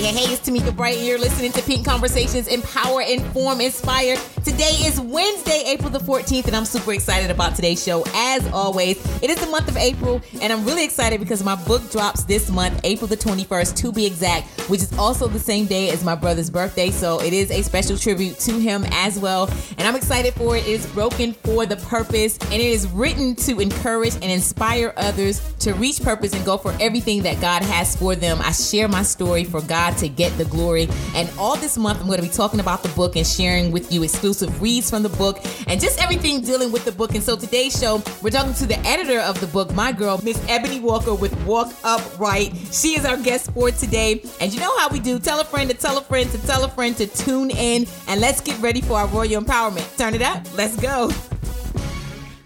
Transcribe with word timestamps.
Hey, 0.00 0.14
hey, 0.14 0.24
hey, 0.24 0.32
it's 0.32 0.48
Tamika 0.48 0.74
Bright, 0.74 0.96
and 0.96 1.06
you're 1.06 1.18
listening 1.18 1.52
to 1.52 1.60
Pink 1.60 1.84
Conversations 1.84 2.48
Empower, 2.48 3.02
Inform, 3.02 3.60
Inspire. 3.60 4.16
Today 4.44 4.72
is 4.84 4.98
Wednesday, 4.98 5.64
April 5.66 5.90
the 5.90 5.98
14th, 5.98 6.46
and 6.46 6.56
I'm 6.56 6.64
super 6.64 6.94
excited 6.94 7.30
about 7.30 7.54
today's 7.56 7.84
show. 7.84 8.02
As 8.14 8.46
always, 8.52 8.96
it 9.22 9.28
is 9.28 9.38
the 9.38 9.46
month 9.48 9.68
of 9.68 9.76
April, 9.76 10.22
and 10.40 10.50
I'm 10.50 10.64
really 10.64 10.82
excited 10.82 11.20
because 11.20 11.44
my 11.44 11.56
book 11.64 11.90
drops 11.90 12.24
this 12.24 12.50
month, 12.50 12.80
April 12.82 13.06
the 13.06 13.18
21st, 13.18 13.76
to 13.76 13.92
be 13.92 14.06
exact, 14.06 14.48
which 14.70 14.80
is 14.80 14.96
also 14.98 15.28
the 15.28 15.38
same 15.38 15.66
day 15.66 15.90
as 15.90 16.02
my 16.02 16.14
brother's 16.14 16.48
birthday. 16.48 16.90
So 16.90 17.20
it 17.20 17.34
is 17.34 17.50
a 17.50 17.60
special 17.60 17.98
tribute 17.98 18.38
to 18.40 18.58
him 18.58 18.86
as 18.92 19.18
well. 19.18 19.50
And 19.76 19.86
I'm 19.86 19.94
excited 19.94 20.32
for 20.32 20.56
it. 20.56 20.66
It 20.66 20.70
is 20.70 20.86
broken 20.86 21.34
for 21.34 21.66
the 21.66 21.76
purpose, 21.76 22.38
and 22.38 22.54
it 22.54 22.60
is 22.60 22.88
written 22.88 23.36
to 23.36 23.60
encourage 23.60 24.14
and 24.14 24.24
inspire 24.24 24.94
others 24.96 25.42
to 25.58 25.74
reach 25.74 26.02
purpose 26.02 26.32
and 26.32 26.42
go 26.46 26.56
for 26.56 26.74
everything 26.80 27.22
that 27.24 27.42
God 27.42 27.62
has 27.62 27.94
for 27.94 28.16
them. 28.16 28.38
I 28.40 28.52
share 28.52 28.88
my 28.88 29.02
story 29.02 29.44
for 29.44 29.60
God 29.60 29.98
to 29.98 30.08
get 30.08 30.36
the 30.38 30.46
glory. 30.46 30.88
And 31.14 31.28
all 31.38 31.56
this 31.56 31.76
month, 31.76 32.00
I'm 32.00 32.06
going 32.06 32.22
to 32.22 32.26
be 32.26 32.32
talking 32.32 32.60
about 32.60 32.82
the 32.82 32.88
book 32.90 33.16
and 33.16 33.26
sharing 33.26 33.70
with 33.70 33.92
you 33.92 34.02
exclusive 34.30 34.62
reads 34.62 34.88
from 34.88 35.02
the 35.02 35.08
book 35.08 35.38
and 35.66 35.80
just 35.80 36.00
everything 36.00 36.40
dealing 36.40 36.70
with 36.70 36.84
the 36.84 36.92
book. 36.92 37.14
And 37.14 37.22
so 37.22 37.36
today's 37.36 37.78
show, 37.78 38.02
we're 38.22 38.30
talking 38.30 38.54
to 38.54 38.66
the 38.66 38.78
editor 38.86 39.18
of 39.20 39.40
the 39.40 39.48
book, 39.48 39.74
my 39.74 39.90
girl, 39.90 40.20
Miss 40.22 40.40
Ebony 40.48 40.78
Walker 40.78 41.14
with 41.14 41.34
Walk 41.44 41.68
Upwrite. 41.82 42.54
She 42.72 42.96
is 42.96 43.04
our 43.04 43.16
guest 43.16 43.52
for 43.52 43.70
today. 43.72 44.22
And 44.40 44.52
you 44.52 44.60
know 44.60 44.76
how 44.78 44.88
we 44.88 45.00
do 45.00 45.18
tell 45.18 45.40
a 45.40 45.44
friend 45.44 45.68
to 45.70 45.76
tell 45.76 45.98
a 45.98 46.02
friend 46.02 46.30
to 46.30 46.38
tell 46.46 46.64
a 46.64 46.68
friend 46.68 46.96
to 46.98 47.06
tune 47.08 47.50
in. 47.50 47.86
And 48.06 48.20
let's 48.20 48.40
get 48.40 48.58
ready 48.60 48.80
for 48.80 48.98
our 48.98 49.08
Royal 49.08 49.42
Empowerment. 49.42 49.98
Turn 49.98 50.14
it 50.14 50.22
up. 50.22 50.46
Let's 50.56 50.76
go. 50.76 51.10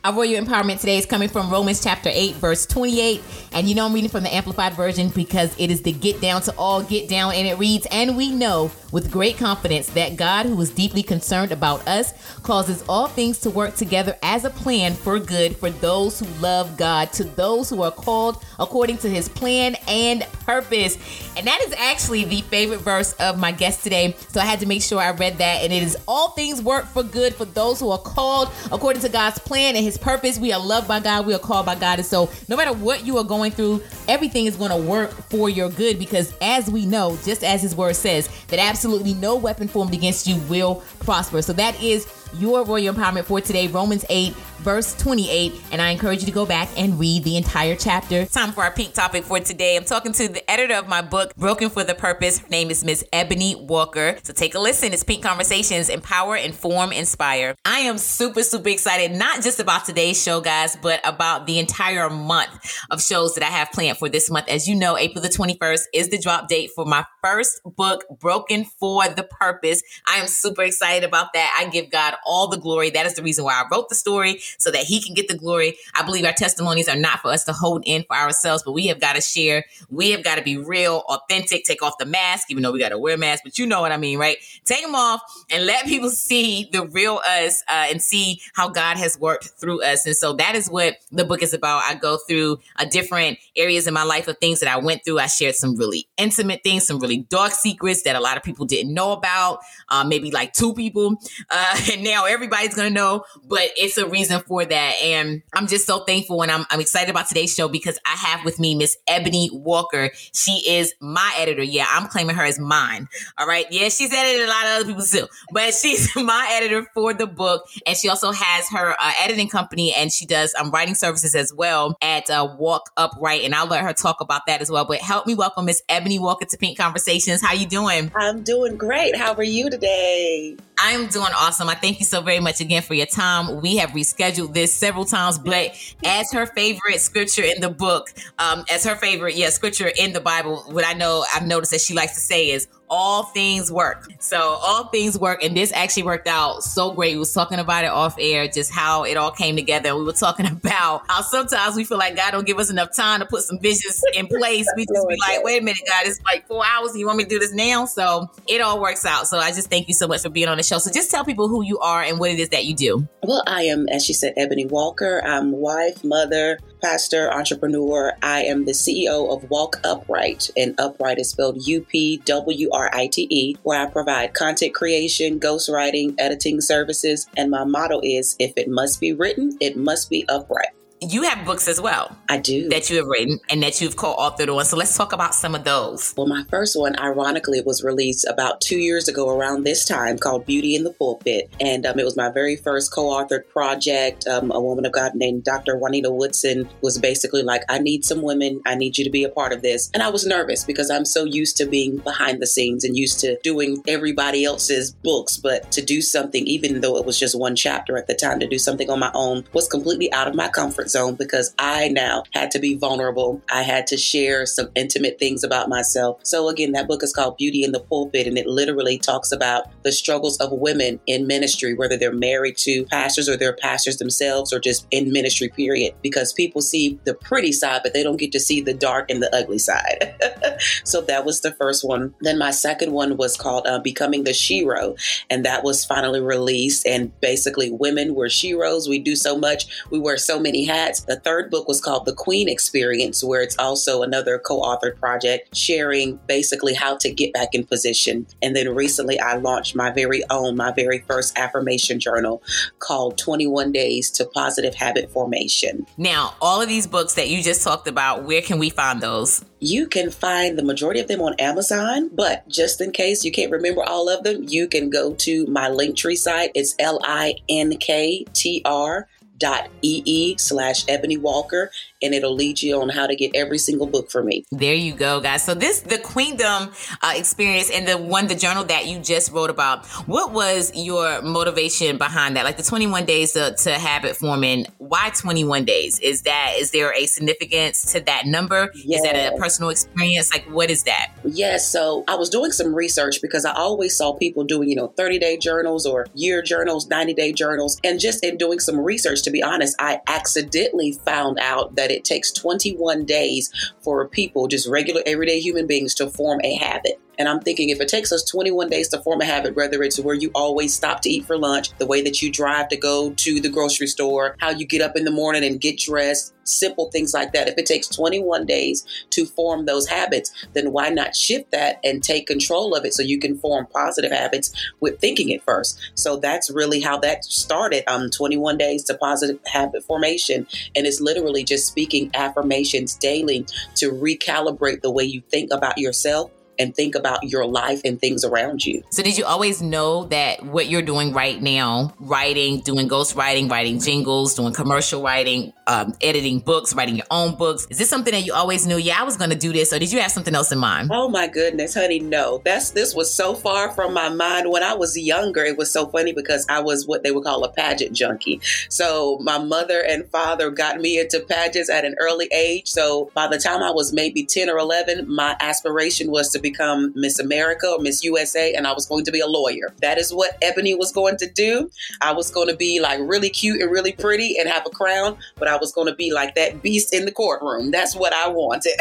Our 0.04 0.12
royal 0.12 0.44
empowerment 0.44 0.80
today 0.80 0.98
is 0.98 1.06
coming 1.06 1.30
from 1.30 1.50
Romans 1.50 1.82
chapter 1.82 2.10
8, 2.12 2.34
verse 2.34 2.66
28. 2.66 3.22
And 3.54 3.66
you 3.66 3.74
know, 3.74 3.86
I'm 3.86 3.94
reading 3.94 4.10
from 4.10 4.22
the 4.22 4.34
Amplified 4.34 4.74
Version 4.74 5.08
because 5.08 5.58
it 5.58 5.70
is 5.70 5.80
the 5.80 5.92
get 5.92 6.20
down 6.20 6.42
to 6.42 6.54
all 6.58 6.82
get 6.82 7.08
down. 7.08 7.32
And 7.32 7.46
it 7.46 7.58
reads, 7.58 7.86
And 7.90 8.14
we 8.14 8.30
know 8.30 8.70
with 8.94 9.10
great 9.10 9.36
confidence 9.36 9.88
that 9.88 10.16
God, 10.16 10.46
who 10.46 10.60
is 10.60 10.70
deeply 10.70 11.02
concerned 11.02 11.50
about 11.50 11.86
us, 11.88 12.14
causes 12.44 12.84
all 12.88 13.08
things 13.08 13.40
to 13.40 13.50
work 13.50 13.74
together 13.74 14.16
as 14.22 14.44
a 14.44 14.50
plan 14.50 14.94
for 14.94 15.18
good 15.18 15.56
for 15.56 15.68
those 15.68 16.20
who 16.20 16.26
love 16.40 16.76
God, 16.76 17.12
to 17.14 17.24
those 17.24 17.68
who 17.68 17.82
are 17.82 17.90
called 17.90 18.44
according 18.60 18.98
to 18.98 19.10
his 19.10 19.28
plan 19.28 19.74
and 19.88 20.22
purpose. 20.46 20.96
And 21.36 21.44
that 21.44 21.60
is 21.62 21.74
actually 21.76 22.24
the 22.24 22.42
favorite 22.42 22.82
verse 22.82 23.14
of 23.14 23.36
my 23.36 23.50
guest 23.50 23.82
today. 23.82 24.14
So 24.28 24.38
I 24.40 24.44
had 24.44 24.60
to 24.60 24.66
make 24.66 24.80
sure 24.80 25.00
I 25.00 25.10
read 25.10 25.38
that. 25.38 25.64
And 25.64 25.72
it 25.72 25.82
is 25.82 25.98
all 26.06 26.30
things 26.30 26.62
work 26.62 26.86
for 26.86 27.02
good 27.02 27.34
for 27.34 27.46
those 27.46 27.80
who 27.80 27.90
are 27.90 27.98
called 27.98 28.52
according 28.70 29.02
to 29.02 29.08
God's 29.08 29.40
plan 29.40 29.74
and 29.74 29.84
his 29.84 29.98
purpose. 29.98 30.38
We 30.38 30.52
are 30.52 30.64
loved 30.64 30.86
by 30.86 31.00
God. 31.00 31.26
We 31.26 31.34
are 31.34 31.40
called 31.40 31.66
by 31.66 31.74
God. 31.74 31.98
And 31.98 32.06
so 32.06 32.30
no 32.48 32.56
matter 32.56 32.72
what 32.72 33.04
you 33.04 33.18
are 33.18 33.24
going 33.24 33.50
through, 33.50 33.82
everything 34.06 34.46
is 34.46 34.54
going 34.54 34.70
to 34.70 34.88
work 34.88 35.10
for 35.10 35.50
your 35.50 35.68
good 35.68 35.98
because 35.98 36.32
as 36.40 36.70
we 36.70 36.86
know, 36.86 37.18
just 37.24 37.42
as 37.42 37.60
his 37.60 37.74
word 37.74 37.96
says, 37.96 38.28
that 38.48 38.60
absolutely 38.60 38.83
no 39.14 39.36
weapon 39.36 39.68
formed 39.68 39.94
against 39.94 40.26
you 40.26 40.36
will 40.48 40.82
prosper. 41.00 41.42
So 41.42 41.52
that 41.54 41.80
is 41.82 42.06
your 42.38 42.64
royal 42.64 42.94
empowerment 42.94 43.24
for 43.24 43.40
today, 43.40 43.68
Romans 43.68 44.04
8, 44.08 44.34
verse 44.64 44.94
28. 44.96 45.52
And 45.72 45.80
I 45.80 45.90
encourage 45.90 46.20
you 46.20 46.26
to 46.26 46.32
go 46.32 46.46
back 46.46 46.68
and 46.76 46.98
read 46.98 47.22
the 47.22 47.36
entire 47.36 47.76
chapter. 47.76 48.24
Time 48.26 48.52
for 48.52 48.64
our 48.64 48.70
pink 48.70 48.94
topic 48.94 49.24
for 49.24 49.38
today. 49.38 49.76
I'm 49.76 49.84
talking 49.84 50.12
to 50.12 50.28
the 50.28 50.50
editor 50.50 50.74
of 50.74 50.88
my 50.88 51.02
book, 51.02 51.34
Broken 51.36 51.70
for 51.70 51.84
the 51.84 51.94
Purpose. 51.94 52.38
Her 52.38 52.48
name 52.48 52.70
is 52.70 52.82
Miss 52.82 53.04
Ebony 53.12 53.54
Walker. 53.54 54.16
So 54.22 54.32
take 54.32 54.54
a 54.54 54.58
listen. 54.58 54.92
It's 54.92 55.04
Pink 55.04 55.22
Conversations, 55.22 55.88
Empower, 55.88 56.36
Inform, 56.36 56.92
Inspire. 56.92 57.54
I 57.64 57.80
am 57.80 57.98
super, 57.98 58.42
super 58.42 58.70
excited, 58.70 59.12
not 59.12 59.42
just 59.42 59.60
about 59.60 59.84
today's 59.84 60.20
show, 60.20 60.40
guys, 60.40 60.76
but 60.76 61.00
about 61.04 61.46
the 61.46 61.58
entire 61.58 62.08
month 62.08 62.50
of 62.90 63.02
shows 63.02 63.34
that 63.34 63.44
I 63.44 63.50
have 63.50 63.70
planned 63.72 63.98
for 63.98 64.08
this 64.08 64.30
month. 64.30 64.48
As 64.48 64.66
you 64.66 64.74
know, 64.74 64.96
April 64.96 65.22
the 65.22 65.28
21st 65.28 65.82
is 65.92 66.08
the 66.08 66.18
drop 66.18 66.48
date 66.48 66.70
for 66.74 66.84
my 66.84 67.04
first 67.22 67.60
book, 67.64 68.04
Broken 68.18 68.64
for 68.64 69.06
the 69.08 69.24
Purpose. 69.24 69.82
I 70.08 70.16
am 70.16 70.26
super 70.26 70.62
excited 70.62 71.04
about 71.04 71.34
that. 71.34 71.54
I 71.58 71.68
give 71.68 71.90
God 71.90 72.14
all 72.24 72.48
the 72.48 72.56
glory. 72.56 72.90
That 72.90 73.06
is 73.06 73.14
the 73.14 73.22
reason 73.22 73.44
why 73.44 73.54
I 73.54 73.64
wrote 73.70 73.88
the 73.88 73.94
story 73.94 74.40
so 74.58 74.70
that 74.70 74.84
he 74.84 75.02
can 75.02 75.14
get 75.14 75.28
the 75.28 75.36
glory. 75.36 75.76
I 75.94 76.02
believe 76.04 76.24
our 76.24 76.32
testimonies 76.32 76.88
are 76.88 76.96
not 76.96 77.20
for 77.20 77.28
us 77.28 77.44
to 77.44 77.52
hold 77.52 77.82
in 77.86 78.04
for 78.04 78.16
ourselves, 78.16 78.62
but 78.62 78.72
we 78.72 78.86
have 78.88 79.00
got 79.00 79.14
to 79.14 79.20
share. 79.20 79.64
We 79.90 80.10
have 80.10 80.24
got 80.24 80.36
to 80.36 80.42
be 80.42 80.56
real, 80.56 81.04
authentic, 81.08 81.64
take 81.64 81.82
off 81.82 81.98
the 81.98 82.06
mask, 82.06 82.50
even 82.50 82.62
though 82.62 82.72
we 82.72 82.78
got 82.78 82.90
to 82.90 82.98
wear 82.98 83.16
masks, 83.16 83.42
but 83.44 83.58
you 83.58 83.66
know 83.66 83.80
what 83.80 83.92
I 83.92 83.96
mean, 83.96 84.18
right? 84.18 84.36
Take 84.64 84.82
them 84.82 84.94
off 84.94 85.20
and 85.50 85.66
let 85.66 85.86
people 85.86 86.10
see 86.10 86.68
the 86.72 86.86
real 86.86 87.20
us 87.26 87.62
uh, 87.68 87.86
and 87.90 88.00
see 88.00 88.40
how 88.54 88.68
God 88.68 88.96
has 88.96 89.18
worked 89.18 89.50
through 89.60 89.82
us. 89.82 90.06
And 90.06 90.16
so 90.16 90.34
that 90.34 90.54
is 90.54 90.68
what 90.68 90.96
the 91.10 91.24
book 91.24 91.42
is 91.42 91.54
about. 91.54 91.82
I 91.84 91.94
go 91.94 92.16
through 92.16 92.58
uh, 92.76 92.84
different 92.84 93.38
areas 93.56 93.86
in 93.86 93.94
my 93.94 94.04
life 94.04 94.28
of 94.28 94.38
things 94.38 94.60
that 94.60 94.68
I 94.68 94.78
went 94.78 95.04
through. 95.04 95.18
I 95.18 95.26
shared 95.26 95.54
some 95.54 95.76
really 95.76 96.08
intimate 96.16 96.62
things, 96.62 96.86
some 96.86 96.98
really 96.98 97.18
dark 97.18 97.52
secrets 97.52 98.02
that 98.02 98.16
a 98.16 98.20
lot 98.20 98.36
of 98.36 98.42
people 98.42 98.66
didn't 98.66 98.92
know 98.92 99.12
about, 99.12 99.60
uh, 99.88 100.04
maybe 100.04 100.30
like 100.30 100.52
two 100.52 100.74
people. 100.74 101.16
Uh, 101.50 101.80
and 101.92 102.04
now 102.04 102.13
everybody's 102.22 102.74
going 102.74 102.88
to 102.88 102.94
know, 102.94 103.24
but 103.44 103.70
it's 103.76 103.98
a 103.98 104.08
reason 104.08 104.40
for 104.42 104.64
that. 104.64 104.94
And 105.02 105.42
I'm 105.52 105.66
just 105.66 105.86
so 105.86 106.04
thankful 106.04 106.42
and 106.42 106.52
I'm, 106.52 106.64
I'm 106.70 106.80
excited 106.80 107.10
about 107.10 107.28
today's 107.28 107.54
show 107.54 107.68
because 107.68 107.98
I 108.06 108.10
have 108.10 108.44
with 108.44 108.60
me 108.60 108.76
Miss 108.76 108.96
Ebony 109.08 109.50
Walker. 109.52 110.10
She 110.32 110.62
is 110.68 110.94
my 111.00 111.34
editor. 111.36 111.62
Yeah, 111.62 111.86
I'm 111.90 112.06
claiming 112.06 112.36
her 112.36 112.44
as 112.44 112.58
mine. 112.58 113.08
All 113.36 113.46
right. 113.46 113.66
Yeah, 113.70 113.88
she's 113.88 114.12
edited 114.12 114.46
a 114.46 114.48
lot 114.48 114.64
of 114.66 114.70
other 114.76 114.84
people 114.84 115.02
too, 115.02 115.26
but 115.52 115.74
she's 115.82 116.14
my 116.14 116.48
editor 116.52 116.88
for 116.94 117.12
the 117.12 117.26
book. 117.26 117.66
And 117.86 117.96
she 117.96 118.08
also 118.08 118.30
has 118.32 118.70
her 118.70 118.92
uh, 118.92 119.12
editing 119.18 119.48
company 119.48 119.92
and 119.92 120.12
she 120.12 120.26
does 120.26 120.54
um, 120.54 120.70
writing 120.70 120.94
services 120.94 121.34
as 121.34 121.52
well 121.52 121.96
at 122.00 122.30
uh, 122.30 122.54
Walk 122.58 122.90
Upwrite. 122.96 123.44
And 123.44 123.54
I'll 123.54 123.66
let 123.66 123.82
her 123.82 123.92
talk 123.92 124.20
about 124.20 124.42
that 124.46 124.60
as 124.60 124.70
well. 124.70 124.84
But 124.84 125.00
help 125.00 125.26
me 125.26 125.34
welcome 125.34 125.64
Miss 125.64 125.82
Ebony 125.88 126.18
Walker 126.18 126.44
to 126.44 126.56
Pink 126.56 126.78
Conversations. 126.78 127.42
How 127.42 127.52
you 127.52 127.66
doing? 127.66 128.12
I'm 128.14 128.42
doing 128.42 128.76
great. 128.76 129.16
How 129.16 129.34
are 129.34 129.42
you 129.42 129.70
today? 129.70 130.56
I'm 130.78 131.06
doing 131.06 131.28
awesome. 131.36 131.68
I 131.68 131.74
thank 131.74 132.00
you 132.00 132.04
so 132.04 132.20
very 132.20 132.40
much 132.40 132.60
again 132.60 132.82
for 132.82 132.94
your 132.94 133.06
time. 133.06 133.60
We 133.60 133.76
have 133.76 133.90
rescheduled 133.90 134.54
this 134.54 134.74
several 134.74 135.04
times, 135.04 135.38
but 135.38 135.72
as 136.04 136.32
her 136.32 136.46
favorite 136.46 137.00
scripture 137.00 137.42
in 137.42 137.60
the 137.60 137.70
book, 137.70 138.12
um, 138.38 138.64
as 138.70 138.84
her 138.84 138.96
favorite, 138.96 139.36
yeah, 139.36 139.50
scripture 139.50 139.90
in 139.96 140.12
the 140.12 140.20
Bible, 140.20 140.64
what 140.68 140.86
I 140.86 140.94
know 140.94 141.24
I've 141.34 141.46
noticed 141.46 141.72
that 141.72 141.80
she 141.80 141.94
likes 141.94 142.14
to 142.14 142.20
say 142.20 142.50
is 142.50 142.68
all 142.94 143.24
things 143.24 143.72
work. 143.72 144.08
So 144.20 144.38
all 144.38 144.84
things 144.84 145.18
work. 145.18 145.42
And 145.42 145.56
this 145.56 145.72
actually 145.72 146.04
worked 146.04 146.28
out 146.28 146.62
so 146.62 146.92
great. 146.92 147.14
We 147.14 147.18
was 147.18 147.32
talking 147.32 147.58
about 147.58 147.84
it 147.84 147.88
off 147.88 148.14
air, 148.20 148.46
just 148.46 148.72
how 148.72 149.02
it 149.02 149.16
all 149.16 149.32
came 149.32 149.56
together. 149.56 149.96
We 149.96 150.04
were 150.04 150.12
talking 150.12 150.46
about 150.64 151.02
how 151.08 151.22
sometimes 151.22 151.74
we 151.74 151.84
feel 151.84 151.98
like 151.98 152.14
God 152.14 152.30
don't 152.30 152.46
give 152.46 152.58
us 152.60 152.70
enough 152.70 152.94
time 152.94 153.18
to 153.18 153.26
put 153.26 153.42
some 153.42 153.58
visions 153.58 154.00
in 154.14 154.28
place. 154.28 154.66
We 154.76 154.86
just 154.86 155.08
be 155.08 155.16
like, 155.16 155.42
wait 155.42 155.60
a 155.60 155.64
minute, 155.64 155.82
God, 155.88 156.06
it's 156.06 156.20
like 156.22 156.46
four 156.46 156.64
hours. 156.64 156.96
You 156.96 157.06
want 157.06 157.18
me 157.18 157.24
to 157.24 157.30
do 157.30 157.40
this 157.40 157.52
now? 157.52 157.86
So 157.86 158.30
it 158.46 158.60
all 158.60 158.80
works 158.80 159.04
out. 159.04 159.26
So 159.26 159.38
I 159.38 159.50
just 159.50 159.68
thank 159.68 159.88
you 159.88 159.94
so 159.94 160.06
much 160.06 160.22
for 160.22 160.30
being 160.30 160.48
on 160.48 160.56
the 160.56 160.62
show. 160.62 160.78
So 160.78 160.92
just 160.92 161.10
tell 161.10 161.24
people 161.24 161.48
who 161.48 161.64
you 161.64 161.80
are 161.80 162.02
and 162.02 162.20
what 162.20 162.30
it 162.30 162.38
is 162.38 162.50
that 162.50 162.64
you 162.64 162.76
do. 162.76 163.08
Well, 163.24 163.42
I 163.46 163.64
am, 163.64 163.88
as 163.88 164.04
she 164.04 164.12
said, 164.12 164.34
Ebony 164.36 164.66
Walker. 164.66 165.20
I'm 165.24 165.50
wife, 165.50 166.04
mother, 166.04 166.58
pastor, 166.84 167.32
entrepreneur. 167.32 168.12
I 168.22 168.42
am 168.42 168.66
the 168.66 168.72
CEO 168.72 169.32
of 169.34 169.48
Walk 169.48 169.80
Upwrite, 169.84 170.50
and 170.54 170.76
Upwrite 170.76 171.18
is 171.18 171.30
spelled 171.30 171.66
U 171.66 171.80
P 171.80 172.18
W 172.18 172.68
R 172.72 172.90
I 172.92 173.06
T 173.06 173.26
E, 173.30 173.56
where 173.62 173.80
I 173.80 173.86
provide 173.86 174.34
content 174.34 174.74
creation, 174.74 175.40
ghostwriting, 175.40 176.14
editing 176.18 176.60
services. 176.60 177.26
And 177.38 177.50
my 177.50 177.64
motto 177.64 178.00
is 178.02 178.36
if 178.38 178.52
it 178.58 178.68
must 178.68 179.00
be 179.00 179.14
written, 179.14 179.56
it 179.60 179.78
must 179.78 180.10
be 180.10 180.28
upright 180.28 180.74
you 181.08 181.22
have 181.22 181.44
books 181.44 181.68
as 181.68 181.80
well. 181.80 182.16
I 182.28 182.38
do. 182.38 182.68
That 182.68 182.90
you 182.90 182.96
have 182.96 183.06
written 183.06 183.38
and 183.50 183.62
that 183.62 183.80
you've 183.80 183.96
co 183.96 184.14
authored 184.16 184.54
on. 184.54 184.64
So 184.64 184.76
let's 184.76 184.96
talk 184.96 185.12
about 185.12 185.34
some 185.34 185.54
of 185.54 185.64
those. 185.64 186.14
Well, 186.16 186.26
my 186.26 186.44
first 186.50 186.78
one, 186.78 186.98
ironically, 186.98 187.60
was 187.60 187.82
released 187.82 188.26
about 188.28 188.60
two 188.60 188.78
years 188.78 189.08
ago 189.08 189.28
around 189.28 189.64
this 189.64 189.84
time 189.84 190.18
called 190.18 190.46
Beauty 190.46 190.74
in 190.74 190.84
the 190.84 190.92
Pulpit. 190.92 191.54
And 191.60 191.86
um, 191.86 191.98
it 191.98 192.04
was 192.04 192.16
my 192.16 192.30
very 192.30 192.56
first 192.56 192.92
co 192.92 193.10
authored 193.10 193.48
project. 193.48 194.26
Um, 194.26 194.50
a 194.50 194.60
woman 194.60 194.86
of 194.86 194.92
God 194.92 195.14
named 195.14 195.44
Dr. 195.44 195.76
Juanita 195.76 196.10
Woodson 196.10 196.68
was 196.80 196.98
basically 196.98 197.42
like, 197.42 197.62
I 197.68 197.78
need 197.78 198.04
some 198.04 198.22
women. 198.22 198.60
I 198.66 198.74
need 198.74 198.98
you 198.98 199.04
to 199.04 199.10
be 199.10 199.24
a 199.24 199.28
part 199.28 199.52
of 199.52 199.62
this. 199.62 199.90
And 199.92 200.02
I 200.02 200.10
was 200.10 200.26
nervous 200.26 200.64
because 200.64 200.90
I'm 200.90 201.04
so 201.04 201.24
used 201.24 201.56
to 201.58 201.66
being 201.66 201.98
behind 201.98 202.40
the 202.40 202.46
scenes 202.46 202.84
and 202.84 202.96
used 202.96 203.20
to 203.20 203.38
doing 203.42 203.82
everybody 203.86 204.44
else's 204.44 204.92
books. 204.92 205.36
But 205.36 205.70
to 205.72 205.82
do 205.82 206.00
something, 206.00 206.46
even 206.46 206.80
though 206.80 206.96
it 206.96 207.04
was 207.04 207.18
just 207.18 207.38
one 207.38 207.56
chapter 207.56 207.96
at 207.96 208.06
the 208.06 208.14
time, 208.14 208.40
to 208.40 208.46
do 208.46 208.58
something 208.58 208.88
on 208.90 208.98
my 208.98 209.10
own 209.14 209.44
was 209.52 209.68
completely 209.68 210.12
out 210.12 210.28
of 210.28 210.34
my 210.34 210.48
comfort 210.48 210.90
zone 210.94 211.16
because 211.16 211.54
I 211.58 211.88
now 211.88 212.22
had 212.32 212.50
to 212.52 212.58
be 212.58 212.76
vulnerable. 212.76 213.42
I 213.52 213.62
had 213.62 213.86
to 213.88 213.96
share 213.96 214.46
some 214.46 214.68
intimate 214.74 215.18
things 215.18 215.42
about 215.42 215.68
myself. 215.68 216.20
So, 216.22 216.48
again, 216.48 216.72
that 216.72 216.88
book 216.88 217.02
is 217.02 217.12
called 217.12 217.36
Beauty 217.36 217.64
in 217.64 217.72
the 217.72 217.80
Pulpit, 217.80 218.26
and 218.26 218.38
it 218.38 218.46
literally 218.46 218.96
talks 218.96 219.32
about 219.32 219.64
the 219.82 219.92
struggles 219.92 220.38
of 220.38 220.52
women 220.52 221.00
in 221.06 221.26
ministry, 221.26 221.74
whether 221.74 221.96
they're 221.96 222.12
married 222.12 222.56
to 222.58 222.84
pastors 222.86 223.28
or 223.28 223.36
they're 223.36 223.52
pastors 223.52 223.98
themselves 223.98 224.52
or 224.52 224.60
just 224.60 224.86
in 224.90 225.12
ministry, 225.12 225.48
period. 225.48 225.94
Because 226.00 226.32
people 226.32 226.62
see 226.62 226.98
the 227.04 227.14
pretty 227.14 227.52
side, 227.52 227.80
but 227.82 227.92
they 227.92 228.02
don't 228.02 228.16
get 228.16 228.32
to 228.32 228.40
see 228.40 228.60
the 228.60 228.74
dark 228.74 229.10
and 229.10 229.22
the 229.22 229.34
ugly 229.34 229.58
side. 229.58 230.14
so, 230.84 231.00
that 231.02 231.24
was 231.24 231.40
the 231.40 231.52
first 231.52 231.84
one. 231.84 232.14
Then, 232.20 232.38
my 232.38 232.52
second 232.52 232.92
one 232.92 233.16
was 233.16 233.36
called 233.36 233.66
uh, 233.66 233.80
Becoming 233.80 234.24
the 234.24 234.30
Shero, 234.30 234.96
and 235.28 235.44
that 235.44 235.64
was 235.64 235.84
finally 235.84 236.20
released. 236.20 236.86
And 236.86 237.18
basically, 237.20 237.70
women 237.72 238.14
were 238.14 238.28
sheroes. 238.28 238.88
We 238.88 239.00
do 239.00 239.16
so 239.16 239.36
much, 239.36 239.66
we 239.90 239.98
wear 239.98 240.16
so 240.16 240.38
many 240.38 240.64
hats 240.64 240.83
that. 240.84 241.00
The 241.06 241.20
third 241.20 241.50
book 241.50 241.68
was 241.68 241.80
called 241.80 242.06
The 242.06 242.14
Queen 242.14 242.48
Experience, 242.48 243.22
where 243.22 243.42
it's 243.42 243.58
also 243.58 244.02
another 244.02 244.38
co 244.38 244.60
authored 244.60 244.98
project 244.98 245.56
sharing 245.56 246.18
basically 246.26 246.74
how 246.74 246.96
to 246.98 247.10
get 247.10 247.32
back 247.32 247.54
in 247.54 247.64
position. 247.64 248.26
And 248.42 248.54
then 248.54 248.74
recently 248.74 249.18
I 249.18 249.36
launched 249.36 249.74
my 249.74 249.90
very 249.90 250.22
own, 250.30 250.56
my 250.56 250.72
very 250.72 251.00
first 251.00 251.38
affirmation 251.38 252.00
journal 252.00 252.42
called 252.78 253.18
21 253.18 253.72
Days 253.72 254.10
to 254.12 254.24
Positive 254.24 254.74
Habit 254.74 255.10
Formation. 255.10 255.86
Now, 255.96 256.34
all 256.40 256.60
of 256.60 256.68
these 256.68 256.86
books 256.86 257.14
that 257.14 257.28
you 257.28 257.42
just 257.42 257.62
talked 257.62 257.88
about, 257.88 258.24
where 258.24 258.42
can 258.42 258.58
we 258.58 258.70
find 258.70 259.00
those? 259.00 259.44
You 259.60 259.86
can 259.86 260.10
find 260.10 260.58
the 260.58 260.64
majority 260.64 261.00
of 261.00 261.08
them 261.08 261.22
on 261.22 261.34
Amazon, 261.38 262.10
but 262.12 262.46
just 262.48 262.82
in 262.82 262.92
case 262.92 263.24
you 263.24 263.32
can't 263.32 263.50
remember 263.50 263.82
all 263.82 264.10
of 264.10 264.22
them, 264.22 264.44
you 264.46 264.68
can 264.68 264.90
go 264.90 265.14
to 265.14 265.46
my 265.46 265.70
Linktree 265.70 266.18
site. 266.18 266.50
It's 266.54 266.74
L 266.78 267.00
I 267.02 267.36
N 267.48 267.78
K 267.78 268.26
T 268.34 268.60
R 268.66 269.08
dot 269.44 269.64
ee 269.90 270.34
slash 270.48 270.80
ebony 270.94 271.18
walker 271.26 271.64
and 272.02 272.14
it'll 272.14 272.34
lead 272.34 272.62
you 272.62 272.80
on 272.80 272.88
how 272.88 273.06
to 273.06 273.14
get 273.14 273.30
every 273.34 273.58
single 273.58 273.86
book 273.86 274.10
for 274.10 274.22
me. 274.22 274.44
There 274.50 274.74
you 274.74 274.94
go 274.94 275.20
guys. 275.20 275.44
So 275.44 275.54
this 275.54 275.80
the 275.80 275.98
queendom 275.98 276.70
uh, 277.02 277.12
experience 277.16 277.70
and 277.70 277.86
the 277.86 277.98
one 277.98 278.26
the 278.26 278.34
journal 278.34 278.64
that 278.64 278.86
you 278.86 278.98
just 278.98 279.32
wrote 279.32 279.50
about 279.50 279.86
what 280.06 280.32
was 280.32 280.72
your 280.74 281.22
motivation 281.22 281.98
behind 281.98 282.36
that? 282.36 282.44
Like 282.44 282.56
the 282.56 282.62
21 282.62 283.04
days 283.04 283.32
to, 283.32 283.54
to 283.54 283.72
habit 283.72 284.16
forming 284.16 284.66
why 284.78 285.10
21 285.10 285.64
days? 285.64 285.98
Is 286.00 286.22
that 286.22 286.54
is 286.58 286.70
there 286.70 286.92
a 286.94 287.06
significance 287.06 287.92
to 287.92 288.00
that 288.00 288.26
number? 288.26 288.70
Yes. 288.74 289.00
is 289.00 289.12
that 289.12 289.34
a 289.34 289.36
personal 289.36 289.70
experience? 289.70 290.32
Like 290.32 290.46
what 290.50 290.70
is 290.70 290.84
that? 290.84 291.12
Yes 291.24 291.68
so 291.68 292.04
i 292.08 292.14
was 292.14 292.28
doing 292.28 292.52
some 292.52 292.74
research 292.74 293.20
because 293.22 293.44
i 293.44 293.52
always 293.52 293.96
saw 293.96 294.12
people 294.12 294.44
doing 294.44 294.68
you 294.68 294.76
know 294.76 294.88
30 294.96 295.18
day 295.18 295.36
journals 295.36 295.86
or 295.86 296.06
year 296.14 296.42
journals 296.42 296.88
90 296.88 297.14
day 297.14 297.32
journals. 297.32 297.80
And 297.84 297.98
just 297.98 298.24
in 298.24 298.36
doing 298.36 298.60
some 298.60 298.78
research 298.78 299.22
to 299.22 299.30
be 299.30 299.42
honest, 299.42 299.76
I 299.78 300.00
accidentally 300.06 300.92
found 300.92 301.38
out 301.40 301.76
that 301.76 301.83
it 301.90 302.04
takes 302.04 302.32
21 302.32 303.04
days 303.04 303.50
for 303.80 304.06
people, 304.08 304.48
just 304.48 304.68
regular 304.68 305.02
everyday 305.06 305.40
human 305.40 305.66
beings, 305.66 305.94
to 305.94 306.08
form 306.08 306.40
a 306.44 306.54
habit. 306.54 307.00
And 307.18 307.28
I'm 307.28 307.40
thinking 307.40 307.68
if 307.68 307.80
it 307.80 307.88
takes 307.88 308.12
us 308.12 308.24
21 308.24 308.68
days 308.68 308.88
to 308.88 309.02
form 309.02 309.20
a 309.20 309.24
habit, 309.24 309.56
whether 309.56 309.82
it's 309.82 310.00
where 310.00 310.14
you 310.14 310.30
always 310.34 310.74
stop 310.74 311.00
to 311.02 311.10
eat 311.10 311.26
for 311.26 311.38
lunch, 311.38 311.70
the 311.78 311.86
way 311.86 312.02
that 312.02 312.22
you 312.22 312.30
drive 312.30 312.68
to 312.68 312.76
go 312.76 313.10
to 313.10 313.40
the 313.40 313.48
grocery 313.48 313.86
store, 313.86 314.36
how 314.40 314.50
you 314.50 314.66
get 314.66 314.82
up 314.82 314.96
in 314.96 315.04
the 315.04 315.10
morning 315.10 315.44
and 315.44 315.60
get 315.60 315.78
dressed, 315.78 316.34
simple 316.44 316.90
things 316.90 317.14
like 317.14 317.32
that. 317.32 317.48
If 317.48 317.58
it 317.58 317.66
takes 317.66 317.88
21 317.88 318.46
days 318.46 318.86
to 319.10 319.24
form 319.24 319.66
those 319.66 319.88
habits, 319.88 320.32
then 320.52 320.72
why 320.72 320.90
not 320.90 321.16
shift 321.16 321.50
that 321.52 321.80
and 321.84 322.02
take 322.02 322.26
control 322.26 322.74
of 322.74 322.84
it 322.84 322.94
so 322.94 323.02
you 323.02 323.18
can 323.18 323.38
form 323.38 323.66
positive 323.66 324.12
habits 324.12 324.52
with 324.80 325.00
thinking 325.00 325.30
it 325.30 325.42
first? 325.42 325.78
So 325.94 326.16
that's 326.16 326.50
really 326.50 326.80
how 326.80 326.98
that 326.98 327.24
started. 327.24 327.84
Um, 327.90 328.10
21 328.10 328.58
days 328.58 328.84
to 328.84 328.96
positive 328.96 329.38
habit 329.46 329.84
formation. 329.84 330.46
And 330.74 330.86
it's 330.86 331.00
literally 331.00 331.44
just 331.44 331.66
speaking 331.66 332.10
affirmations 332.14 332.94
daily 332.94 333.46
to 333.76 333.90
recalibrate 333.90 334.82
the 334.82 334.90
way 334.90 335.04
you 335.04 335.22
think 335.30 335.52
about 335.52 335.78
yourself 335.78 336.30
and 336.58 336.74
think 336.74 336.94
about 336.94 337.22
your 337.24 337.46
life 337.46 337.80
and 337.84 338.00
things 338.00 338.24
around 338.24 338.64
you. 338.64 338.82
So, 338.90 339.02
did 339.02 339.16
you 339.18 339.24
always 339.24 339.62
know 339.62 340.04
that 340.06 340.44
what 340.44 340.68
you're 340.68 340.82
doing 340.82 341.12
right 341.12 341.40
now, 341.40 341.94
writing, 341.98 342.60
doing 342.60 342.88
ghost 342.88 343.14
writing, 343.14 343.48
writing 343.48 343.80
jingles, 343.80 344.34
doing 344.34 344.52
commercial 344.52 345.02
writing, 345.02 345.52
um, 345.66 345.94
editing 346.00 346.40
books, 346.40 346.74
writing 346.74 346.96
your 346.96 347.06
own 347.10 347.36
books, 347.36 347.66
is 347.70 347.78
this 347.78 347.88
something 347.88 348.12
that 348.12 348.24
you 348.24 348.34
always 348.34 348.66
knew? 348.66 348.76
Yeah, 348.76 349.00
I 349.00 349.04
was 349.04 349.16
going 349.16 349.30
to 349.30 349.36
do 349.36 349.52
this, 349.52 349.72
or 349.72 349.78
did 349.78 349.92
you 349.92 350.00
have 350.00 350.10
something 350.10 350.34
else 350.34 350.52
in 350.52 350.58
mind? 350.58 350.90
Oh 350.92 351.08
my 351.08 351.26
goodness, 351.26 351.74
honey, 351.74 352.00
no. 352.00 352.40
That's 352.44 352.70
this 352.70 352.94
was 352.94 353.12
so 353.12 353.34
far 353.34 353.70
from 353.70 353.92
my 353.92 354.08
mind. 354.08 354.50
When 354.50 354.62
I 354.62 354.74
was 354.74 354.98
younger, 354.98 355.42
it 355.44 355.56
was 355.56 355.72
so 355.72 355.86
funny 355.86 356.12
because 356.12 356.46
I 356.48 356.60
was 356.60 356.86
what 356.86 357.02
they 357.02 357.10
would 357.10 357.24
call 357.24 357.44
a 357.44 357.52
pageant 357.52 357.92
junkie. 357.92 358.40
So, 358.68 359.18
my 359.20 359.38
mother 359.38 359.80
and 359.80 360.06
father 360.10 360.50
got 360.50 360.80
me 360.80 360.98
into 360.98 361.20
pageants 361.20 361.70
at 361.70 361.84
an 361.84 361.94
early 361.98 362.28
age. 362.32 362.68
So, 362.68 363.10
by 363.14 363.28
the 363.28 363.38
time 363.38 363.62
I 363.62 363.70
was 363.70 363.92
maybe 363.92 364.24
10 364.24 364.50
or 364.50 364.58
11, 364.58 365.12
my 365.12 365.36
aspiration 365.40 366.10
was 366.10 366.30
to 366.30 366.38
become 366.44 366.92
Miss 366.94 367.18
America 367.18 367.66
or 367.66 367.80
Miss 367.80 368.04
USA, 368.04 368.52
and 368.52 368.66
I 368.66 368.72
was 368.72 368.86
going 368.86 369.04
to 369.06 369.10
be 369.10 369.18
a 369.18 369.26
lawyer. 369.26 369.74
That 369.80 369.98
is 369.98 370.12
what 370.12 370.36
Ebony 370.42 370.74
was 370.74 370.92
going 370.92 371.16
to 371.16 371.26
do. 371.26 371.70
I 372.02 372.12
was 372.12 372.30
going 372.30 372.48
to 372.48 372.56
be 372.56 372.80
like 372.80 373.00
really 373.00 373.30
cute 373.30 373.60
and 373.60 373.70
really 373.70 373.92
pretty 373.92 374.36
and 374.38 374.48
have 374.48 374.64
a 374.66 374.70
crown, 374.70 375.16
but 375.36 375.48
I 375.48 375.56
was 375.56 375.72
going 375.72 375.88
to 375.88 375.94
be 375.94 376.12
like 376.12 376.34
that 376.36 376.62
beast 376.62 376.94
in 376.94 377.06
the 377.06 377.12
courtroom. 377.12 377.70
That's 377.70 377.96
what 377.96 378.12
I 378.12 378.28
wanted. 378.28 378.78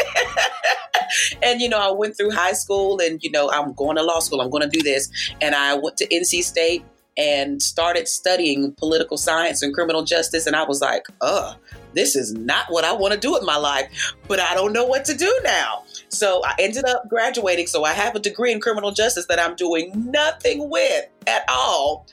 and, 1.42 1.60
you 1.60 1.68
know, 1.68 1.78
I 1.78 1.90
went 1.90 2.16
through 2.16 2.30
high 2.30 2.52
school 2.52 3.00
and, 3.00 3.22
you 3.24 3.30
know, 3.30 3.50
I'm 3.50 3.72
going 3.72 3.96
to 3.96 4.02
law 4.02 4.20
school, 4.20 4.40
I'm 4.40 4.50
going 4.50 4.68
to 4.68 4.76
do 4.78 4.82
this. 4.82 5.10
And 5.40 5.54
I 5.54 5.74
went 5.74 5.96
to 5.96 6.06
NC 6.06 6.44
State 6.44 6.84
and 7.16 7.62
started 7.62 8.08
studying 8.08 8.72
political 8.72 9.16
science 9.16 9.62
and 9.62 9.72
criminal 9.72 10.04
justice. 10.04 10.46
And 10.46 10.54
I 10.54 10.64
was 10.64 10.80
like, 10.80 11.06
ugh, 11.20 11.56
this 11.94 12.16
is 12.16 12.32
not 12.32 12.66
what 12.68 12.84
I 12.84 12.92
want 12.92 13.14
to 13.14 13.20
do 13.20 13.32
with 13.32 13.42
my 13.44 13.56
life, 13.56 14.14
but 14.28 14.40
I 14.40 14.54
don't 14.54 14.72
know 14.72 14.84
what 14.84 15.04
to 15.06 15.16
do 15.16 15.40
now. 15.44 15.84
So 16.08 16.42
I 16.44 16.54
ended 16.58 16.84
up 16.84 17.08
graduating. 17.08 17.66
So 17.66 17.84
I 17.84 17.92
have 17.92 18.14
a 18.14 18.20
degree 18.20 18.52
in 18.52 18.60
criminal 18.60 18.92
justice 18.92 19.26
that 19.26 19.40
I'm 19.40 19.56
doing 19.56 19.92
nothing 20.10 20.68
with 20.70 21.06
at 21.26 21.44
all 21.48 22.06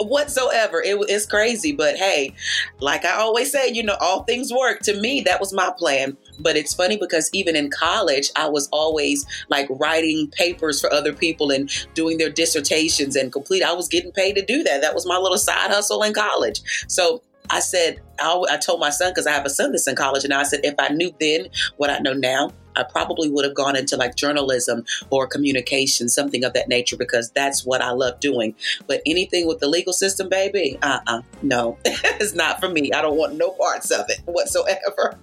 whatsoever. 0.00 0.82
It, 0.82 0.96
it's 1.08 1.26
crazy, 1.26 1.72
but 1.72 1.96
hey, 1.96 2.34
like 2.80 3.04
I 3.04 3.14
always 3.14 3.52
say, 3.52 3.68
you 3.70 3.82
know, 3.82 3.96
all 4.00 4.24
things 4.24 4.52
work. 4.52 4.80
To 4.80 5.00
me, 5.00 5.20
that 5.22 5.40
was 5.40 5.52
my 5.52 5.72
plan. 5.76 6.16
But 6.40 6.56
it's 6.56 6.74
funny 6.74 6.96
because 6.96 7.30
even 7.32 7.54
in 7.54 7.70
college, 7.70 8.30
I 8.36 8.48
was 8.48 8.68
always 8.72 9.24
like 9.48 9.68
writing 9.70 10.30
papers 10.30 10.80
for 10.80 10.92
other 10.92 11.12
people 11.12 11.50
and 11.50 11.70
doing 11.94 12.18
their 12.18 12.30
dissertations 12.30 13.14
and 13.16 13.32
complete. 13.32 13.62
I 13.62 13.72
was 13.72 13.88
getting 13.88 14.12
paid 14.12 14.34
to 14.34 14.44
do 14.44 14.62
that. 14.64 14.80
That 14.80 14.94
was 14.94 15.06
my 15.06 15.18
little 15.18 15.38
side 15.38 15.70
hustle 15.70 16.02
in 16.02 16.12
college. 16.12 16.60
So 16.88 17.22
I 17.50 17.60
said, 17.60 18.00
I, 18.20 18.42
I 18.50 18.56
told 18.56 18.80
my 18.80 18.90
son, 18.90 19.10
because 19.10 19.26
I 19.26 19.32
have 19.32 19.44
a 19.44 19.50
son 19.50 19.72
that's 19.72 19.86
in 19.86 19.96
college, 19.96 20.24
and 20.24 20.32
I 20.32 20.44
said, 20.44 20.60
if 20.64 20.74
I 20.78 20.88
knew 20.88 21.12
then 21.20 21.48
what 21.76 21.90
I 21.90 21.98
know 21.98 22.12
now, 22.12 22.50
I 22.76 22.82
probably 22.82 23.30
would 23.30 23.44
have 23.44 23.54
gone 23.54 23.76
into 23.76 23.96
like 23.96 24.16
journalism 24.16 24.84
or 25.10 25.26
communication, 25.26 26.08
something 26.08 26.44
of 26.44 26.54
that 26.54 26.68
nature, 26.68 26.96
because 26.96 27.30
that's 27.30 27.64
what 27.64 27.80
I 27.80 27.90
love 27.90 28.18
doing. 28.20 28.54
But 28.86 29.00
anything 29.06 29.46
with 29.46 29.60
the 29.60 29.68
legal 29.68 29.92
system, 29.92 30.28
baby, 30.28 30.78
uh 30.82 30.98
uh-uh, 31.06 31.18
uh 31.18 31.22
no, 31.42 31.78
it's 31.84 32.34
not 32.34 32.60
for 32.60 32.68
me. 32.68 32.92
I 32.92 33.02
don't 33.02 33.16
want 33.16 33.34
no 33.34 33.50
parts 33.50 33.90
of 33.90 34.06
it 34.08 34.20
whatsoever. 34.24 35.18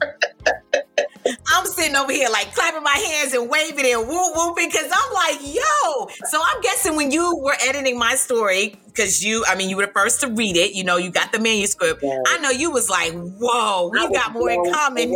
I'm 1.25 1.65
sitting 1.65 1.95
over 1.95 2.11
here 2.11 2.29
like 2.29 2.53
clapping 2.53 2.83
my 2.83 2.91
hands 2.91 3.33
and 3.33 3.49
waving 3.49 3.85
and 3.85 4.07
whoop 4.07 4.35
whooping 4.35 4.69
because 4.69 4.89
I'm 4.91 5.13
like, 5.13 5.39
yo. 5.41 6.07
So 6.29 6.41
I'm 6.41 6.61
guessing 6.61 6.95
when 6.95 7.11
you 7.11 7.37
were 7.37 7.55
editing 7.63 7.97
my 7.97 8.15
story, 8.15 8.75
because 8.87 9.23
you, 9.23 9.43
I 9.47 9.55
mean, 9.55 9.69
you 9.69 9.77
were 9.77 9.85
the 9.85 9.91
first 9.91 10.21
to 10.21 10.27
read 10.27 10.57
it. 10.57 10.73
You 10.73 10.83
know, 10.83 10.97
you 10.97 11.11
got 11.11 11.31
the 11.31 11.39
manuscript. 11.39 12.03
Yeah. 12.03 12.21
I 12.27 12.37
know 12.39 12.49
you 12.49 12.71
was 12.71 12.89
like, 12.89 13.13
whoa, 13.13 13.89
we 13.91 14.13
got 14.13 14.33
more 14.33 14.49
in 14.49 14.71
common. 14.71 15.13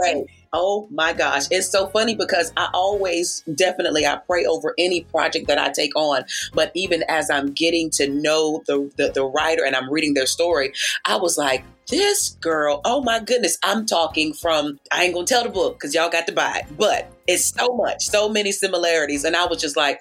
Oh 0.57 0.87
my 0.89 1.11
gosh. 1.11 1.47
It's 1.51 1.69
so 1.69 1.87
funny 1.87 2.15
because 2.15 2.53
I 2.55 2.69
always 2.73 3.43
definitely 3.53 4.05
I 4.05 4.15
pray 4.15 4.45
over 4.45 4.73
any 4.79 5.01
project 5.01 5.47
that 5.47 5.57
I 5.57 5.69
take 5.69 5.93
on. 5.97 6.23
But 6.53 6.71
even 6.73 7.03
as 7.09 7.29
I'm 7.29 7.51
getting 7.51 7.89
to 7.91 8.07
know 8.07 8.63
the, 8.65 8.89
the, 8.95 9.09
the 9.09 9.25
writer 9.25 9.65
and 9.65 9.75
I'm 9.75 9.91
reading 9.91 10.13
their 10.13 10.25
story, 10.25 10.71
I 11.03 11.17
was 11.17 11.37
like, 11.37 11.65
this 11.89 12.37
girl, 12.39 12.79
oh 12.85 13.01
my 13.01 13.19
goodness, 13.19 13.57
I'm 13.63 13.85
talking 13.85 14.33
from, 14.33 14.79
I 14.93 15.03
ain't 15.03 15.13
gonna 15.13 15.27
tell 15.27 15.43
the 15.43 15.49
book 15.49 15.75
because 15.75 15.93
y'all 15.93 16.09
got 16.09 16.25
to 16.27 16.33
buy 16.33 16.63
it, 16.63 16.77
but 16.77 17.11
it's 17.27 17.53
so 17.53 17.75
much, 17.75 18.05
so 18.05 18.29
many 18.29 18.53
similarities. 18.53 19.25
And 19.25 19.35
I 19.35 19.45
was 19.45 19.61
just 19.61 19.75
like, 19.75 19.99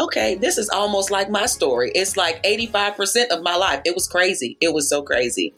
okay, 0.00 0.34
this 0.34 0.58
is 0.58 0.68
almost 0.68 1.12
like 1.12 1.30
my 1.30 1.46
story. 1.46 1.92
It's 1.94 2.16
like 2.16 2.42
85% 2.42 3.28
of 3.28 3.42
my 3.42 3.54
life. 3.54 3.82
It 3.84 3.94
was 3.94 4.08
crazy. 4.08 4.56
It 4.60 4.74
was 4.74 4.88
so 4.88 5.02
crazy. 5.02 5.54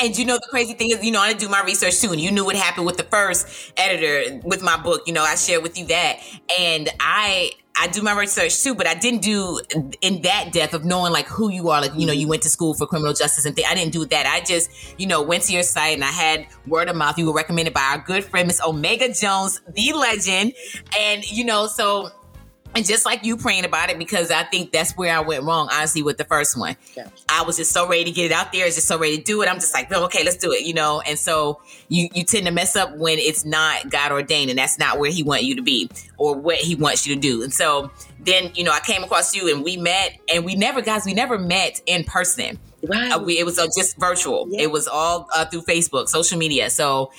And 0.00 0.18
you 0.18 0.24
know 0.24 0.36
the 0.36 0.48
crazy 0.50 0.74
thing 0.74 0.90
is, 0.90 1.04
you 1.04 1.12
know, 1.12 1.20
I 1.20 1.32
do 1.32 1.48
my 1.48 1.62
research 1.62 2.00
too, 2.00 2.12
and 2.12 2.20
you 2.20 2.30
knew 2.30 2.44
what 2.44 2.56
happened 2.56 2.86
with 2.86 2.96
the 2.96 3.04
first 3.04 3.72
editor 3.76 4.40
with 4.44 4.62
my 4.62 4.76
book. 4.76 5.02
You 5.06 5.12
know, 5.12 5.22
I 5.22 5.34
shared 5.34 5.62
with 5.62 5.78
you 5.78 5.86
that, 5.86 6.20
and 6.58 6.88
I 7.00 7.52
I 7.80 7.86
do 7.86 8.02
my 8.02 8.12
research 8.12 8.60
too, 8.62 8.74
but 8.74 8.88
I 8.88 8.94
didn't 8.94 9.22
do 9.22 9.60
in 10.00 10.22
that 10.22 10.50
depth 10.52 10.74
of 10.74 10.84
knowing 10.84 11.12
like 11.12 11.28
who 11.28 11.48
you 11.48 11.68
are. 11.68 11.80
Like, 11.80 11.92
you 11.94 12.06
know, 12.06 12.12
you 12.12 12.26
went 12.26 12.42
to 12.42 12.48
school 12.48 12.74
for 12.74 12.88
criminal 12.88 13.12
justice 13.12 13.44
and 13.44 13.54
things. 13.54 13.68
I 13.70 13.74
didn't 13.74 13.92
do 13.92 14.04
that. 14.06 14.26
I 14.26 14.44
just, 14.44 14.98
you 14.98 15.06
know, 15.06 15.22
went 15.22 15.44
to 15.44 15.52
your 15.52 15.62
site 15.62 15.94
and 15.94 16.02
I 16.02 16.10
had 16.10 16.46
word 16.66 16.88
of 16.88 16.96
mouth. 16.96 17.18
You 17.18 17.26
were 17.26 17.34
recommended 17.34 17.74
by 17.74 17.82
our 17.92 17.98
good 17.98 18.24
friend, 18.24 18.48
Miss 18.48 18.60
Omega 18.66 19.12
Jones, 19.12 19.60
the 19.74 19.92
legend. 19.92 20.54
And, 20.98 21.30
you 21.30 21.44
know, 21.44 21.68
so 21.68 22.10
and 22.78 22.86
just 22.86 23.04
like 23.04 23.24
you 23.24 23.36
praying 23.36 23.64
about 23.64 23.90
it, 23.90 23.98
because 23.98 24.30
I 24.30 24.44
think 24.44 24.70
that's 24.70 24.92
where 24.92 25.12
I 25.12 25.18
went 25.18 25.42
wrong, 25.42 25.68
honestly, 25.72 26.00
with 26.00 26.16
the 26.16 26.22
first 26.22 26.56
one. 26.56 26.76
Yeah. 26.96 27.08
I 27.28 27.42
was 27.42 27.56
just 27.56 27.72
so 27.72 27.88
ready 27.88 28.04
to 28.04 28.12
get 28.12 28.26
it 28.26 28.32
out 28.32 28.52
there, 28.52 28.66
just 28.66 28.86
so 28.86 28.96
ready 28.96 29.18
to 29.18 29.22
do 29.24 29.42
it. 29.42 29.48
I'm 29.48 29.56
just 29.56 29.74
like, 29.74 29.90
well, 29.90 30.04
okay, 30.04 30.22
let's 30.22 30.36
do 30.36 30.52
it, 30.52 30.64
you 30.64 30.74
know. 30.74 31.00
And 31.00 31.18
so 31.18 31.60
you 31.88 32.08
you 32.14 32.22
tend 32.22 32.46
to 32.46 32.52
mess 32.52 32.76
up 32.76 32.96
when 32.96 33.18
it's 33.18 33.44
not 33.44 33.90
God 33.90 34.12
ordained, 34.12 34.50
and 34.50 34.58
that's 34.60 34.78
not 34.78 35.00
where 35.00 35.10
He 35.10 35.24
wants 35.24 35.42
you 35.42 35.56
to 35.56 35.62
be 35.62 35.90
or 36.18 36.36
what 36.36 36.58
He 36.58 36.76
wants 36.76 37.04
you 37.04 37.16
to 37.16 37.20
do. 37.20 37.42
And 37.42 37.52
so 37.52 37.90
then 38.20 38.52
you 38.54 38.62
know 38.62 38.70
I 38.70 38.78
came 38.78 39.02
across 39.02 39.34
you 39.34 39.52
and 39.52 39.64
we 39.64 39.76
met 39.76 40.16
and 40.32 40.44
we 40.44 40.54
never 40.54 40.80
guys 40.80 41.04
we 41.04 41.14
never 41.14 41.36
met 41.36 41.80
in 41.84 42.04
person. 42.04 42.60
Right. 42.86 43.12
Uh, 43.12 43.18
we, 43.18 43.38
it 43.38 43.44
was 43.44 43.58
uh, 43.58 43.66
just 43.76 43.96
virtual. 43.98 44.46
Yeah. 44.50 44.62
It 44.62 44.70
was 44.70 44.86
all 44.86 45.28
uh, 45.34 45.44
through 45.46 45.62
Facebook, 45.62 46.08
social 46.08 46.38
media. 46.38 46.70
So, 46.70 47.10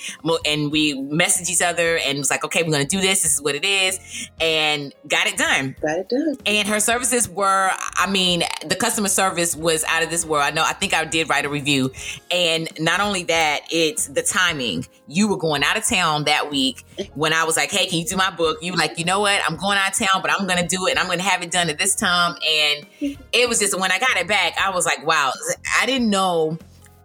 and 0.46 0.72
we 0.72 0.94
messaged 0.94 1.50
each 1.50 1.62
other 1.62 1.98
and 1.98 2.18
was 2.18 2.30
like, 2.30 2.44
okay, 2.44 2.62
we're 2.62 2.70
going 2.70 2.86
to 2.86 2.96
do 2.96 3.00
this. 3.00 3.22
This 3.22 3.34
is 3.34 3.42
what 3.42 3.54
it 3.54 3.64
is. 3.64 4.28
And 4.40 4.94
got 5.06 5.26
it 5.26 5.36
done. 5.36 5.76
Got 5.80 5.98
it 5.98 6.08
done. 6.08 6.36
And 6.46 6.66
her 6.68 6.80
services 6.80 7.28
were, 7.28 7.70
I 7.96 8.10
mean, 8.10 8.42
the 8.66 8.76
customer 8.76 9.08
service 9.08 9.54
was 9.54 9.84
out 9.84 10.02
of 10.02 10.10
this 10.10 10.24
world. 10.24 10.44
I 10.44 10.50
know, 10.50 10.64
I 10.64 10.72
think 10.72 10.94
I 10.94 11.04
did 11.04 11.28
write 11.28 11.44
a 11.44 11.50
review. 11.50 11.92
And 12.30 12.68
not 12.78 13.00
only 13.00 13.24
that, 13.24 13.60
it's 13.70 14.06
the 14.06 14.22
timing. 14.22 14.86
You 15.06 15.28
were 15.28 15.36
going 15.36 15.62
out 15.62 15.76
of 15.76 15.84
town 15.86 16.24
that 16.24 16.50
week 16.50 16.84
when 17.14 17.32
I 17.32 17.44
was 17.44 17.56
like, 17.56 17.70
hey, 17.70 17.86
can 17.86 17.98
you 17.98 18.04
do 18.04 18.16
my 18.16 18.30
book? 18.30 18.58
You 18.62 18.72
were 18.72 18.78
like, 18.78 18.98
you 18.98 19.04
know 19.04 19.20
what? 19.20 19.40
I'm 19.48 19.56
going 19.56 19.78
out 19.78 19.90
of 19.90 19.98
town, 19.98 20.22
but 20.22 20.30
I'm 20.30 20.46
going 20.46 20.60
to 20.60 20.66
do 20.66 20.86
it 20.86 20.90
and 20.90 20.98
I'm 20.98 21.06
going 21.06 21.18
to 21.18 21.24
have 21.24 21.42
it 21.42 21.50
done 21.50 21.70
at 21.70 21.78
this 21.78 21.94
time. 21.94 22.34
And 22.34 22.86
it 23.32 23.48
was 23.48 23.58
just, 23.58 23.78
when 23.78 23.92
I 23.92 23.98
got 23.98 24.16
it 24.16 24.28
back, 24.28 24.54
I 24.58 24.70
was 24.70 24.86
like, 24.86 25.06
wow, 25.06 25.32
I 25.80 25.86
didn't 25.86 26.10
know 26.10 26.58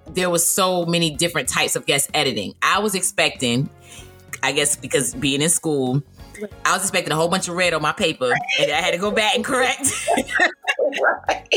there 0.08 0.30
was 0.30 0.50
so 0.50 0.86
many 0.86 1.16
different 1.16 1.50
types 1.50 1.76
of 1.76 1.86
guest 1.86 2.10
editing. 2.14 2.56
I 2.62 2.80
was 2.80 2.96
expecting, 2.96 3.70
I 4.44 4.52
guess 4.52 4.76
because 4.76 5.14
being 5.14 5.42
in 5.42 5.50
school, 5.50 6.04
I 6.66 6.74
was 6.74 6.82
expecting 6.82 7.12
a 7.12 7.16
whole 7.16 7.30
bunch 7.30 7.48
of 7.48 7.56
red 7.56 7.74
on 7.74 7.82
my 7.82 7.94
paper, 7.94 8.34
and 8.60 8.72
I 8.72 8.82
had 8.82 8.92
to 8.92 8.98
go 8.98 9.10
back 9.10 9.36
and 9.36 9.44
correct. 9.44 9.88
right. 11.28 11.48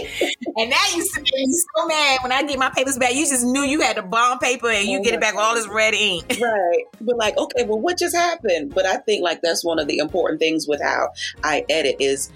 and 0.56 0.72
that 0.72 0.92
used 0.96 1.14
to 1.14 1.20
make 1.20 1.32
me 1.34 1.62
so 1.76 1.86
mad 1.86 2.18
when 2.22 2.32
I 2.32 2.42
get 2.42 2.58
my 2.58 2.70
papers 2.70 2.98
back. 2.98 3.14
You 3.14 3.26
just 3.26 3.44
knew 3.44 3.62
you 3.62 3.80
had 3.80 3.96
the 3.96 4.02
bomb 4.02 4.38
paper, 4.38 4.68
and 4.68 4.88
you 4.88 4.98
Oh 4.98 5.02
get 5.02 5.14
it 5.14 5.20
back 5.20 5.34
with 5.34 5.42
all 5.42 5.54
this 5.54 5.68
red 5.68 5.94
ink. 5.94 6.36
Right. 6.48 6.84
But 7.00 7.16
like, 7.16 7.36
okay, 7.36 7.64
well, 7.64 7.80
what 7.80 7.98
just 7.98 8.14
happened? 8.14 8.72
But 8.74 8.86
I 8.86 8.96
think 8.98 9.22
like 9.22 9.42
that's 9.42 9.64
one 9.64 9.78
of 9.78 9.88
the 9.88 9.98
important 9.98 10.40
things 10.40 10.66
with 10.68 10.80
how 10.80 11.10
I 11.42 11.64
edit 11.68 11.96
is 11.98 12.30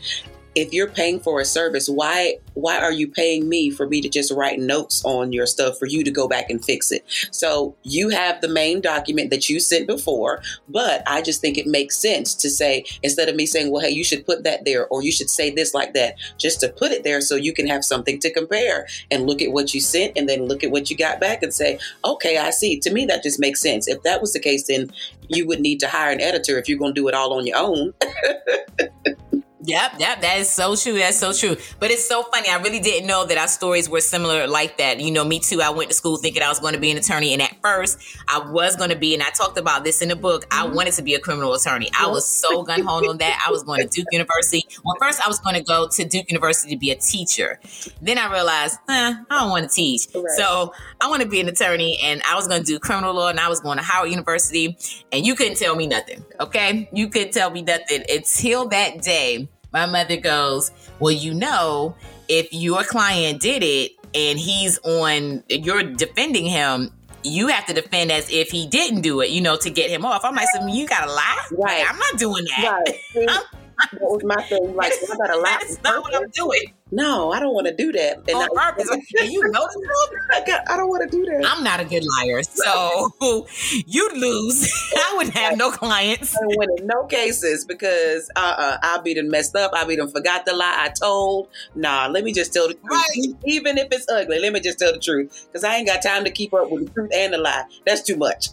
if 0.54 0.72
you're 0.72 0.88
paying 0.88 1.20
for 1.20 1.40
a 1.40 1.44
service, 1.44 1.88
why 1.88 2.36
why 2.54 2.78
are 2.78 2.92
you 2.92 3.08
paying 3.08 3.48
me 3.48 3.70
for 3.70 3.86
me 3.86 4.02
to 4.02 4.08
just 4.08 4.30
write 4.30 4.58
notes 4.58 5.02
on 5.06 5.32
your 5.32 5.46
stuff 5.46 5.78
for 5.78 5.86
you 5.86 6.04
to 6.04 6.10
go 6.10 6.28
back 6.28 6.50
and 6.50 6.62
fix 6.62 6.92
it? 6.92 7.04
So 7.30 7.74
you 7.82 8.10
have 8.10 8.40
the 8.40 8.48
main 8.48 8.80
document 8.80 9.30
that 9.30 9.48
you 9.48 9.58
sent 9.60 9.86
before, 9.86 10.42
but 10.68 11.02
I 11.06 11.22
just 11.22 11.40
think 11.40 11.56
it 11.56 11.66
makes 11.66 11.96
sense 11.96 12.34
to 12.36 12.50
say 12.50 12.84
instead 13.02 13.28
of 13.28 13.36
me 13.36 13.46
saying, 13.46 13.70
"Well, 13.70 13.82
hey, 13.82 13.90
you 13.90 14.04
should 14.04 14.26
put 14.26 14.44
that 14.44 14.64
there," 14.64 14.86
or 14.88 15.02
"You 15.02 15.12
should 15.12 15.30
say 15.30 15.50
this 15.50 15.72
like 15.72 15.94
that," 15.94 16.16
just 16.38 16.60
to 16.60 16.68
put 16.68 16.92
it 16.92 17.04
there 17.04 17.20
so 17.20 17.36
you 17.36 17.52
can 17.52 17.66
have 17.66 17.84
something 17.84 18.18
to 18.20 18.30
compare 18.30 18.86
and 19.10 19.26
look 19.26 19.40
at 19.40 19.52
what 19.52 19.72
you 19.72 19.80
sent 19.80 20.12
and 20.16 20.28
then 20.28 20.46
look 20.46 20.62
at 20.62 20.70
what 20.70 20.90
you 20.90 20.96
got 20.96 21.20
back 21.20 21.42
and 21.42 21.54
say, 21.54 21.78
"Okay, 22.04 22.36
I 22.36 22.50
see." 22.50 22.78
To 22.80 22.90
me, 22.90 23.06
that 23.06 23.22
just 23.22 23.40
makes 23.40 23.60
sense. 23.60 23.88
If 23.88 24.02
that 24.02 24.20
was 24.20 24.32
the 24.32 24.40
case, 24.40 24.66
then 24.66 24.92
you 25.28 25.46
would 25.46 25.60
need 25.60 25.80
to 25.80 25.88
hire 25.88 26.10
an 26.10 26.20
editor 26.20 26.58
if 26.58 26.68
you're 26.68 26.78
going 26.78 26.94
to 26.94 27.00
do 27.00 27.08
it 27.08 27.14
all 27.14 27.32
on 27.32 27.46
your 27.46 27.56
own. 27.56 27.94
Yep, 29.64 29.92
yep, 30.00 30.20
that 30.22 30.38
is 30.38 30.50
so 30.50 30.74
true. 30.74 30.94
That's 30.94 31.18
so 31.18 31.32
true. 31.32 31.56
But 31.78 31.92
it's 31.92 32.06
so 32.06 32.24
funny. 32.24 32.48
I 32.48 32.56
really 32.56 32.80
didn't 32.80 33.06
know 33.06 33.24
that 33.24 33.38
our 33.38 33.46
stories 33.46 33.88
were 33.88 34.00
similar 34.00 34.48
like 34.48 34.78
that. 34.78 34.98
You 34.98 35.12
know, 35.12 35.24
me 35.24 35.38
too. 35.38 35.62
I 35.62 35.70
went 35.70 35.90
to 35.90 35.94
school 35.94 36.16
thinking 36.16 36.42
I 36.42 36.48
was 36.48 36.58
going 36.58 36.74
to 36.74 36.80
be 36.80 36.90
an 36.90 36.96
attorney, 36.96 37.32
and 37.32 37.40
at 37.40 37.56
first 37.62 37.98
I 38.26 38.40
was 38.50 38.74
going 38.74 38.90
to 38.90 38.96
be, 38.96 39.14
and 39.14 39.22
I 39.22 39.30
talked 39.30 39.56
about 39.58 39.84
this 39.84 40.02
in 40.02 40.08
the 40.08 40.16
book. 40.16 40.46
I 40.50 40.66
wanted 40.66 40.94
to 40.94 41.02
be 41.02 41.14
a 41.14 41.20
criminal 41.20 41.54
attorney. 41.54 41.90
I 41.96 42.08
was 42.08 42.26
so 42.26 42.64
gun 42.64 42.82
ho 42.82 43.08
on 43.08 43.18
that. 43.18 43.44
I 43.46 43.52
was 43.52 43.62
going 43.62 43.82
to 43.82 43.88
Duke 43.88 44.08
University. 44.10 44.66
Well, 44.84 44.96
first 45.00 45.24
I 45.24 45.28
was 45.28 45.38
going 45.38 45.54
to 45.54 45.62
go 45.62 45.88
to 45.88 46.04
Duke 46.04 46.28
University 46.28 46.74
to 46.74 46.78
be 46.78 46.90
a 46.90 46.96
teacher. 46.96 47.60
Then 48.00 48.18
I 48.18 48.32
realized, 48.32 48.80
eh, 48.88 49.14
I 49.30 49.40
don't 49.40 49.50
want 49.50 49.68
to 49.68 49.74
teach. 49.74 50.08
Right. 50.12 50.24
So 50.36 50.74
I 51.00 51.08
want 51.08 51.22
to 51.22 51.28
be 51.28 51.40
an 51.40 51.48
attorney, 51.48 52.00
and 52.02 52.20
I 52.28 52.34
was 52.34 52.48
going 52.48 52.62
to 52.62 52.66
do 52.66 52.80
criminal 52.80 53.14
law, 53.14 53.28
and 53.28 53.38
I 53.38 53.48
was 53.48 53.60
going 53.60 53.78
to 53.78 53.84
Howard 53.84 54.10
University, 54.10 54.76
and 55.12 55.24
you 55.24 55.36
couldn't 55.36 55.56
tell 55.56 55.76
me 55.76 55.86
nothing. 55.86 56.24
Okay, 56.40 56.88
you 56.92 57.08
couldn't 57.08 57.32
tell 57.32 57.50
me 57.50 57.62
nothing 57.62 58.02
until 58.10 58.66
that 58.68 59.02
day 59.02 59.48
my 59.72 59.86
mother 59.86 60.16
goes, 60.16 60.70
Well, 60.98 61.12
you 61.12 61.34
know, 61.34 61.94
if 62.28 62.52
your 62.52 62.84
client 62.84 63.40
did 63.40 63.62
it 63.62 63.92
and 64.14 64.38
he's 64.38 64.78
on, 64.78 65.42
you're 65.48 65.82
defending 65.82 66.46
him, 66.46 66.92
you 67.24 67.48
have 67.48 67.66
to 67.66 67.72
defend 67.72 68.10
as 68.10 68.30
if 68.30 68.50
he 68.50 68.66
didn't 68.66 69.02
do 69.02 69.20
it, 69.20 69.30
you 69.30 69.40
know, 69.40 69.56
to 69.56 69.70
get 69.70 69.90
him 69.90 70.04
off. 70.04 70.24
I'm 70.24 70.34
like, 70.34 70.48
so 70.52 70.66
you 70.66 70.86
gotta 70.86 71.10
lie? 71.10 71.46
Right. 71.52 71.80
Like, 71.80 71.90
I'm 71.90 71.98
not 71.98 72.18
doing 72.18 72.44
that. 72.56 72.82
Right. 72.86 72.96
See, 73.12 73.26
that 73.26 74.00
was 74.00 74.24
my 74.24 74.42
thing. 74.42 74.74
Like, 74.74 74.92
I 74.92 75.16
got 75.16 75.30
a 75.30 75.36
lot. 75.36 75.60
That's 75.60 75.82
not 75.82 76.02
what 76.02 76.14
I'm 76.14 76.28
doing 76.30 76.72
No, 76.94 77.32
I 77.32 77.40
don't 77.40 77.54
want 77.54 77.66
to 77.66 77.74
do 77.74 77.90
that. 77.92 78.18
And 78.28 78.36
on 78.36 78.48
I, 78.58 78.70
purpose. 78.70 78.90
And 78.90 79.32
you 79.32 79.40
know 79.50 79.66
truth. 79.72 80.20
I, 80.68 80.76
don't 80.76 80.90
want 80.90 81.10
to 81.10 81.16
do 81.16 81.24
that. 81.24 81.50
I'm 81.50 81.64
not 81.64 81.80
a 81.80 81.86
good 81.86 82.04
liar. 82.18 82.42
So 82.42 83.16
you'd 83.86 84.12
lose. 84.12 84.70
I 84.96 85.14
wouldn't 85.16 85.34
have 85.34 85.56
no 85.56 85.70
clients. 85.70 86.36
I 86.36 86.40
win 86.44 86.68
in 86.76 86.86
no 86.86 87.04
cases 87.04 87.64
because 87.64 88.30
uh 88.36 88.54
uh 88.58 88.78
I'll 88.82 89.00
be 89.00 89.14
done 89.14 89.30
messed 89.30 89.56
up. 89.56 89.72
I'll 89.74 89.86
be 89.86 89.96
done 89.96 90.10
forgot 90.10 90.44
the 90.44 90.52
lie 90.52 90.76
I 90.80 90.90
told. 90.90 91.48
Nah, 91.74 92.08
let 92.08 92.24
me 92.24 92.32
just 92.34 92.52
tell 92.52 92.68
the 92.68 92.74
truth. 92.74 92.90
Right. 92.90 93.36
Even 93.46 93.78
if 93.78 93.88
it's 93.90 94.06
ugly, 94.10 94.38
let 94.38 94.52
me 94.52 94.60
just 94.60 94.78
tell 94.78 94.92
the 94.92 94.98
truth. 94.98 95.46
Because 95.48 95.64
I 95.64 95.76
ain't 95.76 95.86
got 95.86 96.02
time 96.02 96.24
to 96.24 96.30
keep 96.30 96.52
up 96.52 96.70
with 96.70 96.88
the 96.88 96.92
truth 96.92 97.10
and 97.14 97.32
the 97.32 97.38
lie. 97.38 97.64
That's 97.86 98.02
too 98.02 98.16
much. 98.16 98.48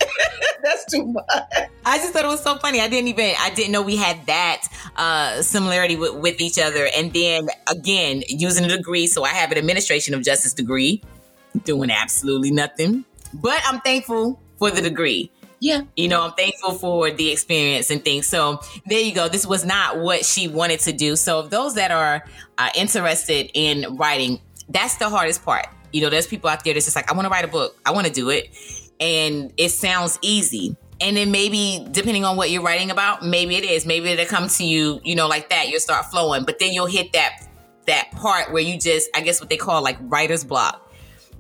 That's 0.64 0.86
too 0.86 1.06
much. 1.06 1.26
I 1.86 1.98
just 1.98 2.14
thought 2.14 2.24
it 2.24 2.30
was 2.30 2.44
so 2.44 2.58
funny. 2.58 2.80
I 2.80 2.88
didn't 2.88 3.10
even 3.10 3.34
I 3.38 3.50
didn't 3.50 3.74
know 3.74 3.82
we 3.82 3.98
had 3.98 4.26
that 4.28 4.62
uh, 4.96 5.42
similarity 5.42 5.98
with, 5.98 6.16
with 6.16 6.40
each 6.40 6.58
other. 6.58 6.88
And 6.96 7.12
then 7.12 7.50
again, 7.68 8.24
using 8.30 8.66
a 8.66 8.70
degree, 8.70 9.08
so 9.08 9.24
I 9.24 9.30
have 9.30 9.52
an 9.52 9.58
administration 9.58 10.14
of 10.14 10.24
justice 10.24 10.54
degree, 10.54 11.02
doing 11.64 11.92
absolutely 11.92 12.52
nothing. 12.52 13.06
But 13.34 13.62
I'm 13.66 13.80
thankful 13.82 14.42
for 14.58 14.72
the 14.72 14.82
degree. 14.82 15.32
Yeah. 15.60 15.82
You 15.98 16.08
know, 16.08 16.22
I'm 16.24 16.32
thankful 16.34 16.74
for 16.74 17.12
the 17.12 17.32
experience 17.32 17.92
and 17.92 18.04
things. 18.04 18.28
So 18.28 18.62
there 18.86 19.02
you 19.02 19.14
go. 19.14 19.28
This 19.28 19.46
was 19.46 19.66
not 19.66 20.00
what 20.00 20.24
she 20.24 20.48
wanted 20.48 20.80
to 20.82 20.94
do. 20.94 21.16
So 21.16 21.42
those 21.42 21.76
that 21.76 21.92
are 21.92 22.26
uh, 22.58 22.70
interested 22.76 23.52
in 23.54 23.98
writing, 23.98 24.40
that's 24.70 24.96
the 24.98 25.10
hardest 25.10 25.44
part. 25.44 25.68
You 25.92 26.02
know, 26.02 26.10
there's 26.10 26.28
people 26.28 26.50
out 26.50 26.64
there 26.64 26.74
that's 26.74 26.86
just 26.86 26.96
like, 26.96 27.12
I 27.12 27.14
want 27.14 27.26
to 27.26 27.30
write 27.30 27.44
a 27.44 27.50
book. 27.50 27.78
I 27.86 27.92
want 27.92 28.08
to 28.08 28.14
do 28.14 28.30
it. 28.30 28.50
And 29.00 29.52
it 29.58 29.70
sounds 29.70 30.18
easy. 30.22 30.78
And 31.02 31.18
then 31.18 31.32
maybe 31.32 31.86
depending 31.92 32.26
on 32.26 32.38
what 32.38 32.52
you're 32.52 32.64
writing 32.64 32.92
about, 32.92 33.26
maybe 33.26 33.56
it 33.56 33.64
is. 33.64 33.86
Maybe 33.86 34.10
it'll 34.10 34.26
come 34.26 34.48
to 34.50 34.64
you, 34.64 35.02
you 35.04 35.16
know, 35.16 35.28
like 35.28 35.50
that. 35.50 35.70
You'll 35.70 35.80
start 35.80 36.06
flowing. 36.06 36.44
But 36.44 36.60
then 36.60 36.72
you'll 36.72 36.86
hit 36.86 37.14
that 37.14 37.49
that 37.90 38.12
part 38.12 38.52
where 38.52 38.62
you 38.62 38.80
just, 38.80 39.10
I 39.16 39.22
guess 39.22 39.40
what 39.40 39.50
they 39.50 39.58
call 39.58 39.84
like 39.84 39.98
writer's 40.02 40.44
block 40.44 40.86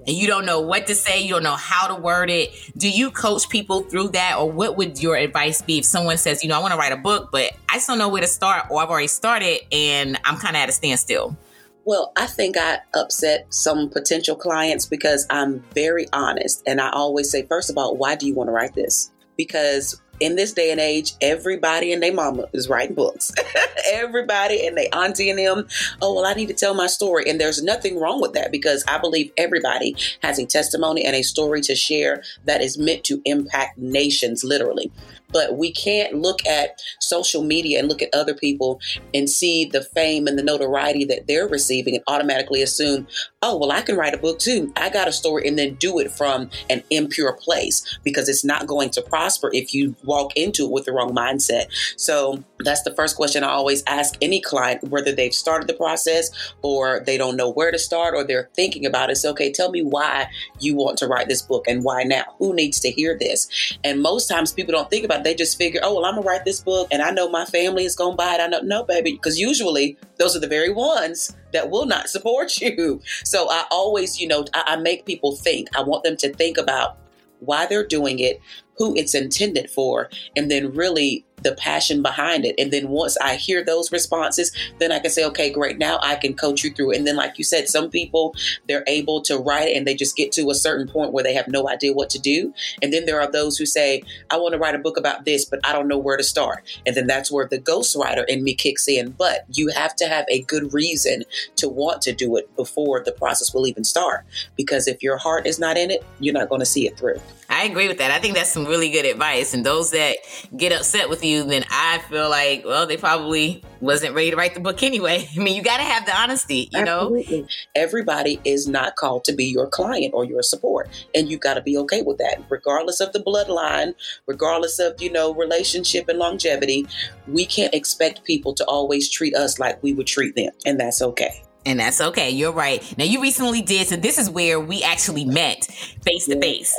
and 0.07 0.15
you 0.15 0.27
don't 0.27 0.45
know 0.45 0.61
what 0.61 0.87
to 0.87 0.95
say, 0.95 1.21
you 1.21 1.29
don't 1.29 1.43
know 1.43 1.55
how 1.55 1.87
to 1.87 1.95
word 1.95 2.29
it. 2.29 2.51
Do 2.77 2.89
you 2.89 3.11
coach 3.11 3.49
people 3.49 3.81
through 3.81 4.09
that, 4.09 4.37
or 4.37 4.49
what 4.49 4.77
would 4.77 5.01
your 5.01 5.15
advice 5.15 5.61
be 5.61 5.79
if 5.79 5.85
someone 5.85 6.17
says, 6.17 6.43
you 6.43 6.49
know, 6.49 6.57
I 6.57 6.59
want 6.59 6.73
to 6.73 6.77
write 6.77 6.93
a 6.93 6.97
book, 6.97 7.29
but 7.31 7.51
I 7.69 7.75
just 7.75 7.87
don't 7.87 7.97
know 7.97 8.09
where 8.09 8.21
to 8.21 8.27
start, 8.27 8.67
or 8.69 8.81
I've 8.81 8.89
already 8.89 9.07
started 9.07 9.59
and 9.71 10.17
I'm 10.23 10.37
kind 10.37 10.55
of 10.55 10.61
at 10.61 10.69
a 10.69 10.71
standstill? 10.71 11.37
Well, 11.85 12.11
I 12.15 12.27
think 12.27 12.55
I 12.57 12.79
upset 12.93 13.53
some 13.53 13.89
potential 13.89 14.35
clients 14.35 14.85
because 14.85 15.25
I'm 15.29 15.63
very 15.73 16.07
honest. 16.13 16.63
And 16.65 16.79
I 16.79 16.91
always 16.91 17.31
say, 17.31 17.45
first 17.47 17.69
of 17.69 17.77
all, 17.77 17.95
why 17.95 18.15
do 18.15 18.27
you 18.27 18.35
want 18.35 18.47
to 18.47 18.51
write 18.51 18.75
this? 18.75 19.11
Because 19.37 20.01
in 20.19 20.35
this 20.35 20.53
day 20.53 20.71
and 20.71 20.79
age, 20.79 21.13
everybody 21.21 21.93
and 21.93 22.01
their 22.01 22.13
mama 22.13 22.45
is 22.53 22.69
writing 22.69 22.95
books. 22.95 23.31
everybody 23.91 24.65
and 24.65 24.77
they 24.77 24.87
auntie 24.89 25.29
and 25.29 25.39
them, 25.39 25.67
oh, 26.01 26.13
well, 26.15 26.25
I 26.25 26.33
need 26.33 26.47
to 26.47 26.53
tell 26.53 26.73
my 26.73 26.87
story. 26.87 27.29
And 27.29 27.39
there's 27.39 27.61
nothing 27.63 27.99
wrong 27.99 28.21
with 28.21 28.33
that 28.33 28.51
because 28.51 28.83
I 28.87 28.97
believe 28.97 29.31
everybody 29.37 29.95
has 30.21 30.39
a 30.39 30.45
testimony 30.45 31.05
and 31.05 31.15
a 31.15 31.23
story 31.23 31.61
to 31.61 31.75
share 31.75 32.23
that 32.45 32.61
is 32.61 32.77
meant 32.77 33.03
to 33.05 33.21
impact 33.25 33.77
nations, 33.77 34.43
literally. 34.43 34.91
But 35.31 35.57
we 35.57 35.71
can't 35.71 36.15
look 36.15 36.45
at 36.45 36.81
social 36.99 37.43
media 37.43 37.79
and 37.79 37.87
look 37.87 38.01
at 38.01 38.13
other 38.13 38.33
people 38.33 38.79
and 39.13 39.29
see 39.29 39.65
the 39.65 39.83
fame 39.83 40.27
and 40.27 40.37
the 40.37 40.43
notoriety 40.43 41.05
that 41.05 41.27
they're 41.27 41.47
receiving 41.47 41.95
and 41.95 42.03
automatically 42.07 42.61
assume, 42.61 43.07
oh, 43.41 43.57
well, 43.57 43.71
I 43.71 43.81
can 43.81 43.95
write 43.95 44.13
a 44.13 44.17
book 44.17 44.39
too. 44.39 44.71
I 44.75 44.89
got 44.89 45.07
a 45.07 45.13
story 45.13 45.47
and 45.47 45.57
then 45.57 45.75
do 45.75 45.99
it 45.99 46.11
from 46.11 46.49
an 46.69 46.83
impure 46.89 47.33
place 47.33 47.99
because 48.03 48.27
it's 48.27 48.43
not 48.43 48.67
going 48.67 48.89
to 48.91 49.01
prosper 49.01 49.49
if 49.53 49.73
you 49.73 49.95
walk 50.03 50.35
into 50.35 50.65
it 50.65 50.71
with 50.71 50.85
the 50.85 50.91
wrong 50.91 51.15
mindset. 51.15 51.67
So 51.95 52.43
that's 52.59 52.83
the 52.83 52.93
first 52.93 53.15
question 53.15 53.43
I 53.43 53.49
always 53.49 53.83
ask 53.87 54.15
any 54.21 54.41
client, 54.41 54.83
whether 54.83 55.11
they've 55.11 55.33
started 55.33 55.67
the 55.67 55.73
process 55.73 56.29
or 56.61 57.01
they 57.05 57.17
don't 57.17 57.37
know 57.37 57.49
where 57.49 57.71
to 57.71 57.79
start 57.79 58.13
or 58.15 58.23
they're 58.23 58.49
thinking 58.55 58.85
about 58.85 59.09
it. 59.09 59.15
So, 59.15 59.31
okay, 59.31 59.51
tell 59.51 59.71
me 59.71 59.81
why 59.81 60.27
you 60.59 60.75
want 60.75 60.97
to 60.99 61.07
write 61.07 61.27
this 61.27 61.41
book 61.41 61.65
and 61.67 61.83
why 61.83 62.03
now? 62.03 62.23
Who 62.39 62.53
needs 62.53 62.79
to 62.81 62.91
hear 62.91 63.17
this? 63.17 63.77
And 63.83 64.01
most 64.01 64.27
times 64.27 64.51
people 64.51 64.73
don't 64.73 64.89
think 64.89 65.05
about 65.05 65.18
They 65.23 65.35
just 65.35 65.57
figure, 65.57 65.81
oh, 65.83 65.95
well, 65.95 66.05
I'm 66.05 66.15
to 66.15 66.21
write 66.21 66.45
this 66.45 66.59
book 66.59 66.87
and 66.91 67.01
I 67.01 67.11
know 67.11 67.29
my 67.29 67.45
family 67.45 67.85
is 67.85 67.95
to 67.95 68.15
buy 68.15 68.35
it. 68.35 68.41
I 68.41 68.47
know, 68.47 68.61
no, 68.61 68.83
baby, 68.83 69.13
because 69.13 69.39
usually 69.39 69.97
those 70.17 70.35
are 70.35 70.39
the 70.39 70.47
very 70.47 70.71
ones 70.71 71.35
that 71.53 71.69
will 71.69 71.85
not 71.85 72.09
support 72.09 72.59
you. 72.61 73.01
So 73.23 73.49
I 73.49 73.65
always, 73.71 74.19
you 74.19 74.27
know, 74.27 74.45
I, 74.53 74.63
I 74.67 74.75
make 74.77 75.05
people 75.05 75.35
think. 75.35 75.69
I 75.75 75.83
want 75.83 76.03
them 76.03 76.17
to 76.17 76.33
think 76.33 76.57
about 76.57 76.97
why 77.39 77.65
they're 77.65 77.87
doing 77.87 78.19
it, 78.19 78.41
who 78.77 78.95
it's 78.95 79.15
intended 79.15 79.69
for, 79.69 80.09
and 80.35 80.49
then 80.51 80.73
really 80.73 81.25
the 81.43 81.53
passion 81.53 82.01
behind 82.01 82.45
it. 82.45 82.55
And 82.57 82.71
then 82.71 82.89
once 82.89 83.17
I 83.21 83.35
hear 83.35 83.63
those 83.63 83.91
responses, 83.91 84.51
then 84.79 84.91
I 84.91 84.99
can 84.99 85.11
say, 85.11 85.25
okay, 85.25 85.49
great. 85.49 85.77
Now 85.77 85.99
I 86.01 86.15
can 86.15 86.33
coach 86.33 86.63
you 86.63 86.71
through. 86.71 86.91
And 86.91 87.05
then, 87.05 87.15
like 87.15 87.37
you 87.37 87.43
said, 87.43 87.69
some 87.69 87.89
people, 87.89 88.35
they're 88.67 88.83
able 88.87 89.21
to 89.23 89.37
write 89.37 89.69
it 89.69 89.77
and 89.77 89.87
they 89.87 89.95
just 89.95 90.15
get 90.15 90.31
to 90.33 90.49
a 90.49 90.55
certain 90.55 90.87
point 90.87 91.11
where 91.11 91.23
they 91.23 91.33
have 91.33 91.47
no 91.47 91.69
idea 91.69 91.93
what 91.93 92.09
to 92.11 92.19
do. 92.19 92.53
And 92.81 92.93
then 92.93 93.05
there 93.05 93.19
are 93.19 93.31
those 93.31 93.57
who 93.57 93.65
say, 93.65 94.03
I 94.29 94.37
want 94.37 94.53
to 94.53 94.59
write 94.59 94.75
a 94.75 94.79
book 94.79 94.97
about 94.97 95.25
this, 95.25 95.45
but 95.45 95.59
I 95.63 95.73
don't 95.73 95.87
know 95.87 95.97
where 95.97 96.17
to 96.17 96.23
start. 96.23 96.63
And 96.85 96.95
then 96.95 97.07
that's 97.07 97.31
where 97.31 97.47
the 97.47 97.59
ghostwriter 97.59 98.25
in 98.27 98.43
me 98.43 98.53
kicks 98.53 98.87
in. 98.87 99.11
But 99.11 99.45
you 99.49 99.69
have 99.69 99.95
to 99.97 100.07
have 100.07 100.25
a 100.29 100.41
good 100.43 100.73
reason 100.73 101.23
to 101.57 101.69
want 101.69 102.01
to 102.03 102.13
do 102.13 102.37
it 102.37 102.55
before 102.55 103.03
the 103.03 103.11
process 103.11 103.53
will 103.53 103.67
even 103.67 103.83
start. 103.83 104.25
Because 104.55 104.87
if 104.87 105.03
your 105.03 105.17
heart 105.17 105.47
is 105.47 105.59
not 105.59 105.77
in 105.77 105.91
it, 105.91 106.03
you're 106.19 106.33
not 106.33 106.49
going 106.49 106.59
to 106.59 106.65
see 106.65 106.87
it 106.87 106.97
through. 106.97 107.19
I 107.49 107.63
agree 107.63 107.87
with 107.87 107.97
that. 107.97 108.11
I 108.11 108.19
think 108.19 108.35
that's 108.35 108.51
some 108.51 108.65
really 108.65 108.91
good 108.91 109.05
advice. 109.05 109.53
And 109.53 109.65
those 109.65 109.91
that 109.91 110.17
get 110.55 110.71
upset 110.71 111.09
with 111.09 111.23
you, 111.23 111.28
then 111.37 111.65
I 111.69 111.99
feel 112.09 112.29
like, 112.29 112.65
well, 112.65 112.85
they 112.85 112.97
probably 112.97 113.63
wasn't 113.81 114.13
ready 114.13 114.31
to 114.31 114.35
write 114.35 114.53
the 114.53 114.59
book 114.59 114.83
anyway. 114.83 115.27
I 115.35 115.39
mean, 115.39 115.55
you 115.55 115.61
got 115.61 115.77
to 115.77 115.83
have 115.83 116.05
the 116.05 116.15
honesty, 116.15 116.69
you 116.71 116.79
Absolutely. 116.79 117.41
know? 117.41 117.47
Everybody 117.75 118.39
is 118.43 118.67
not 118.67 118.95
called 118.95 119.23
to 119.25 119.33
be 119.33 119.45
your 119.45 119.67
client 119.67 120.13
or 120.13 120.25
your 120.25 120.43
support. 120.43 120.89
And 121.15 121.29
you 121.29 121.37
got 121.37 121.55
to 121.55 121.61
be 121.61 121.77
okay 121.77 122.01
with 122.01 122.17
that, 122.17 122.43
regardless 122.49 122.99
of 122.99 123.13
the 123.13 123.19
bloodline, 123.19 123.93
regardless 124.25 124.79
of, 124.79 125.01
you 125.01 125.11
know, 125.11 125.33
relationship 125.33 126.09
and 126.09 126.19
longevity. 126.19 126.87
We 127.27 127.45
can't 127.45 127.73
expect 127.73 128.23
people 128.23 128.53
to 128.55 128.65
always 128.65 129.09
treat 129.09 129.35
us 129.35 129.59
like 129.59 129.81
we 129.81 129.93
would 129.93 130.07
treat 130.07 130.35
them. 130.35 130.51
And 130.65 130.79
that's 130.79 131.01
okay. 131.01 131.43
And 131.65 131.79
that's 131.79 131.99
okay. 131.99 132.29
You're 132.29 132.53
right. 132.53 132.81
Now, 132.97 133.03
you 133.03 133.21
recently 133.21 133.61
did, 133.61 133.87
so 133.87 133.97
this 133.97 134.17
is 134.17 134.29
where 134.29 134.59
we 134.59 134.81
actually 134.81 135.25
met 135.25 135.67
face 136.09 136.25
to 136.27 136.39
face. 136.39 136.77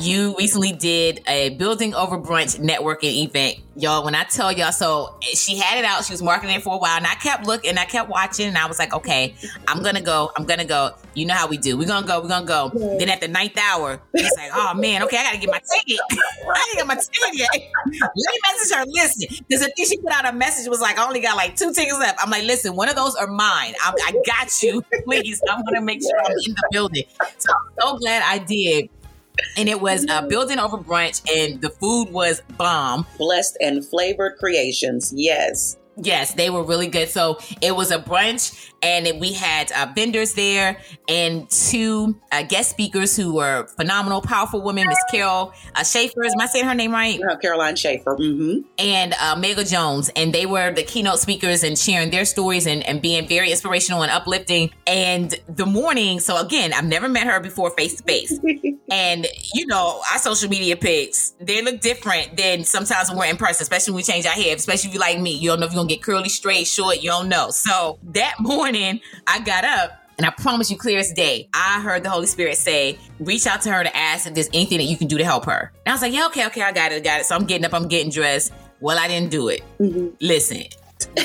You 0.00 0.34
recently 0.38 0.72
did 0.72 1.22
a 1.26 1.50
building 1.50 1.94
over 1.94 2.18
brunch 2.18 2.58
networking 2.60 3.24
event 3.24 3.56
y'all, 3.80 4.04
when 4.04 4.14
I 4.14 4.24
tell 4.24 4.52
y'all, 4.52 4.72
so 4.72 5.16
eh, 5.22 5.34
she 5.34 5.56
had 5.56 5.78
it 5.78 5.84
out, 5.84 6.04
she 6.04 6.12
was 6.12 6.22
marketing 6.22 6.56
it 6.56 6.62
for 6.62 6.74
a 6.74 6.78
while, 6.78 6.96
and 6.96 7.06
I 7.06 7.14
kept 7.14 7.46
looking, 7.46 7.78
I 7.78 7.84
kept 7.84 8.08
watching, 8.08 8.46
and 8.46 8.58
I 8.58 8.66
was 8.66 8.78
like, 8.78 8.94
okay, 8.94 9.34
I'm 9.66 9.82
gonna 9.82 10.00
go, 10.00 10.30
I'm 10.36 10.44
gonna 10.44 10.64
go. 10.64 10.94
You 11.14 11.26
know 11.26 11.34
how 11.34 11.48
we 11.48 11.56
do. 11.56 11.76
We're 11.76 11.88
gonna 11.88 12.06
go, 12.06 12.20
we're 12.20 12.28
gonna 12.28 12.46
go. 12.46 12.70
Yeah. 12.72 12.96
Then 12.98 13.08
at 13.08 13.20
the 13.20 13.26
ninth 13.26 13.58
hour, 13.58 14.00
it's 14.14 14.36
like, 14.36 14.50
oh 14.54 14.74
man, 14.74 15.02
okay, 15.04 15.16
I 15.16 15.24
gotta 15.24 15.38
get 15.38 15.50
my 15.50 15.58
ticket. 15.58 16.00
I 16.10 16.64
didn't 16.66 16.76
get 16.76 16.86
my 16.86 16.94
ticket 16.94 17.38
yet. 17.38 17.48
Let 17.52 18.12
me 18.14 18.38
message 18.46 18.76
her, 18.76 18.84
listen, 18.86 19.36
because 19.48 19.64
the 19.64 19.72
thing 19.76 19.86
she 19.86 19.98
put 19.98 20.12
out 20.12 20.28
a 20.28 20.32
message 20.32 20.68
was 20.68 20.80
like, 20.80 20.98
I 20.98 21.06
only 21.06 21.20
got 21.20 21.36
like 21.36 21.56
two 21.56 21.72
tickets 21.72 21.98
left. 21.98 22.18
I'm 22.22 22.30
like, 22.30 22.44
listen, 22.44 22.76
one 22.76 22.88
of 22.88 22.96
those 22.96 23.16
are 23.16 23.26
mine. 23.26 23.74
I, 23.82 23.92
I 24.06 24.12
got 24.24 24.62
you, 24.62 24.82
please. 25.04 25.42
I'm 25.50 25.64
gonna 25.64 25.82
make 25.82 26.00
sure 26.02 26.18
I'm 26.24 26.32
in 26.32 26.54
the 26.54 26.68
building. 26.70 27.04
So 27.38 27.52
I'm 27.52 27.72
so 27.80 27.98
glad 27.98 28.22
I 28.24 28.38
did 28.50 28.90
and 29.56 29.68
it 29.68 29.80
was 29.80 30.06
a 30.08 30.26
building 30.26 30.58
over 30.58 30.78
brunch, 30.78 31.22
and 31.36 31.60
the 31.60 31.70
food 31.70 32.10
was 32.10 32.42
bomb. 32.56 33.06
Blessed 33.18 33.56
and 33.60 33.84
flavored 33.84 34.36
creations, 34.38 35.12
yes. 35.14 35.76
Yes, 35.96 36.34
they 36.34 36.50
were 36.50 36.62
really 36.62 36.86
good. 36.86 37.08
So 37.08 37.38
it 37.60 37.76
was 37.76 37.90
a 37.90 37.98
brunch 37.98 38.69
and 38.82 39.20
we 39.20 39.32
had 39.32 39.72
uh, 39.72 39.88
vendors 39.94 40.34
there 40.34 40.78
and 41.08 41.48
two 41.50 42.18
uh, 42.32 42.42
guest 42.42 42.70
speakers 42.70 43.16
who 43.16 43.34
were 43.34 43.66
phenomenal, 43.76 44.22
powerful 44.22 44.62
women. 44.62 44.86
Miss 44.88 44.98
Carol 45.10 45.52
uh, 45.74 45.84
Schaefer, 45.84 46.24
am 46.24 46.40
I 46.40 46.46
saying 46.46 46.64
her 46.64 46.74
name 46.74 46.92
right? 46.92 47.18
No, 47.20 47.36
Caroline 47.36 47.76
Schaefer. 47.76 48.16
Mm-hmm. 48.16 48.60
And 48.78 49.14
uh, 49.20 49.36
Mega 49.36 49.64
Jones, 49.64 50.10
and 50.16 50.32
they 50.32 50.46
were 50.46 50.72
the 50.72 50.82
keynote 50.82 51.18
speakers 51.18 51.62
and 51.62 51.78
sharing 51.78 52.10
their 52.10 52.24
stories 52.24 52.66
and, 52.66 52.86
and 52.86 53.02
being 53.02 53.28
very 53.28 53.50
inspirational 53.50 54.02
and 54.02 54.10
uplifting. 54.10 54.70
And 54.86 55.34
the 55.48 55.66
morning, 55.66 56.20
so 56.20 56.40
again, 56.40 56.72
I've 56.72 56.84
never 56.84 57.08
met 57.08 57.26
her 57.26 57.40
before 57.40 57.70
face 57.70 57.96
to 57.96 58.02
face, 58.04 58.38
and 58.90 59.26
you 59.54 59.66
know, 59.66 60.02
our 60.12 60.18
social 60.18 60.48
media 60.48 60.76
pics 60.76 61.34
they 61.40 61.62
look 61.62 61.80
different 61.80 62.36
than 62.36 62.64
sometimes 62.64 63.08
when 63.08 63.18
we're 63.18 63.26
in 63.26 63.36
person, 63.36 63.62
especially 63.62 63.92
when 63.92 63.96
we 63.98 64.02
change 64.02 64.26
our 64.26 64.32
hair. 64.32 64.54
Especially 64.54 64.88
if 64.88 64.94
you 64.94 65.00
like 65.00 65.18
me, 65.18 65.32
you 65.32 65.50
don't 65.50 65.60
know 65.60 65.66
if 65.66 65.72
you're 65.72 65.78
gonna 65.78 65.88
get 65.88 66.02
curly, 66.02 66.28
straight, 66.28 66.66
short. 66.66 67.02
You 67.02 67.10
don't 67.10 67.28
know. 67.28 67.50
So 67.50 67.98
that 68.12 68.34
morning 68.40 68.69
morning, 68.70 69.00
I 69.26 69.40
got 69.40 69.64
up 69.64 70.00
and 70.16 70.24
I 70.24 70.30
promise 70.30 70.70
you, 70.70 70.76
clear 70.76 71.00
as 71.00 71.12
day, 71.12 71.48
I 71.52 71.80
heard 71.80 72.04
the 72.04 72.10
Holy 72.10 72.26
Spirit 72.26 72.56
say, 72.56 72.98
reach 73.18 73.44
out 73.48 73.62
to 73.62 73.72
her 73.72 73.82
to 73.82 73.96
ask 73.96 74.28
if 74.28 74.34
there's 74.34 74.48
anything 74.52 74.78
that 74.78 74.84
you 74.84 74.96
can 74.96 75.08
do 75.08 75.18
to 75.18 75.24
help 75.24 75.44
her. 75.46 75.72
And 75.84 75.90
I 75.90 75.92
was 75.92 76.02
like, 76.02 76.12
yeah, 76.12 76.26
okay, 76.26 76.46
okay, 76.46 76.62
I 76.62 76.70
got 76.70 76.92
it, 76.92 76.96
I 76.96 77.00
got 77.00 77.20
it. 77.20 77.26
So 77.26 77.34
I'm 77.34 77.46
getting 77.46 77.64
up, 77.64 77.74
I'm 77.74 77.88
getting 77.88 78.12
dressed. 78.12 78.52
Well, 78.78 78.96
I 78.96 79.08
didn't 79.08 79.32
do 79.32 79.48
it. 79.48 79.64
Mm-hmm. 79.80 80.10
Listen, 80.20 80.62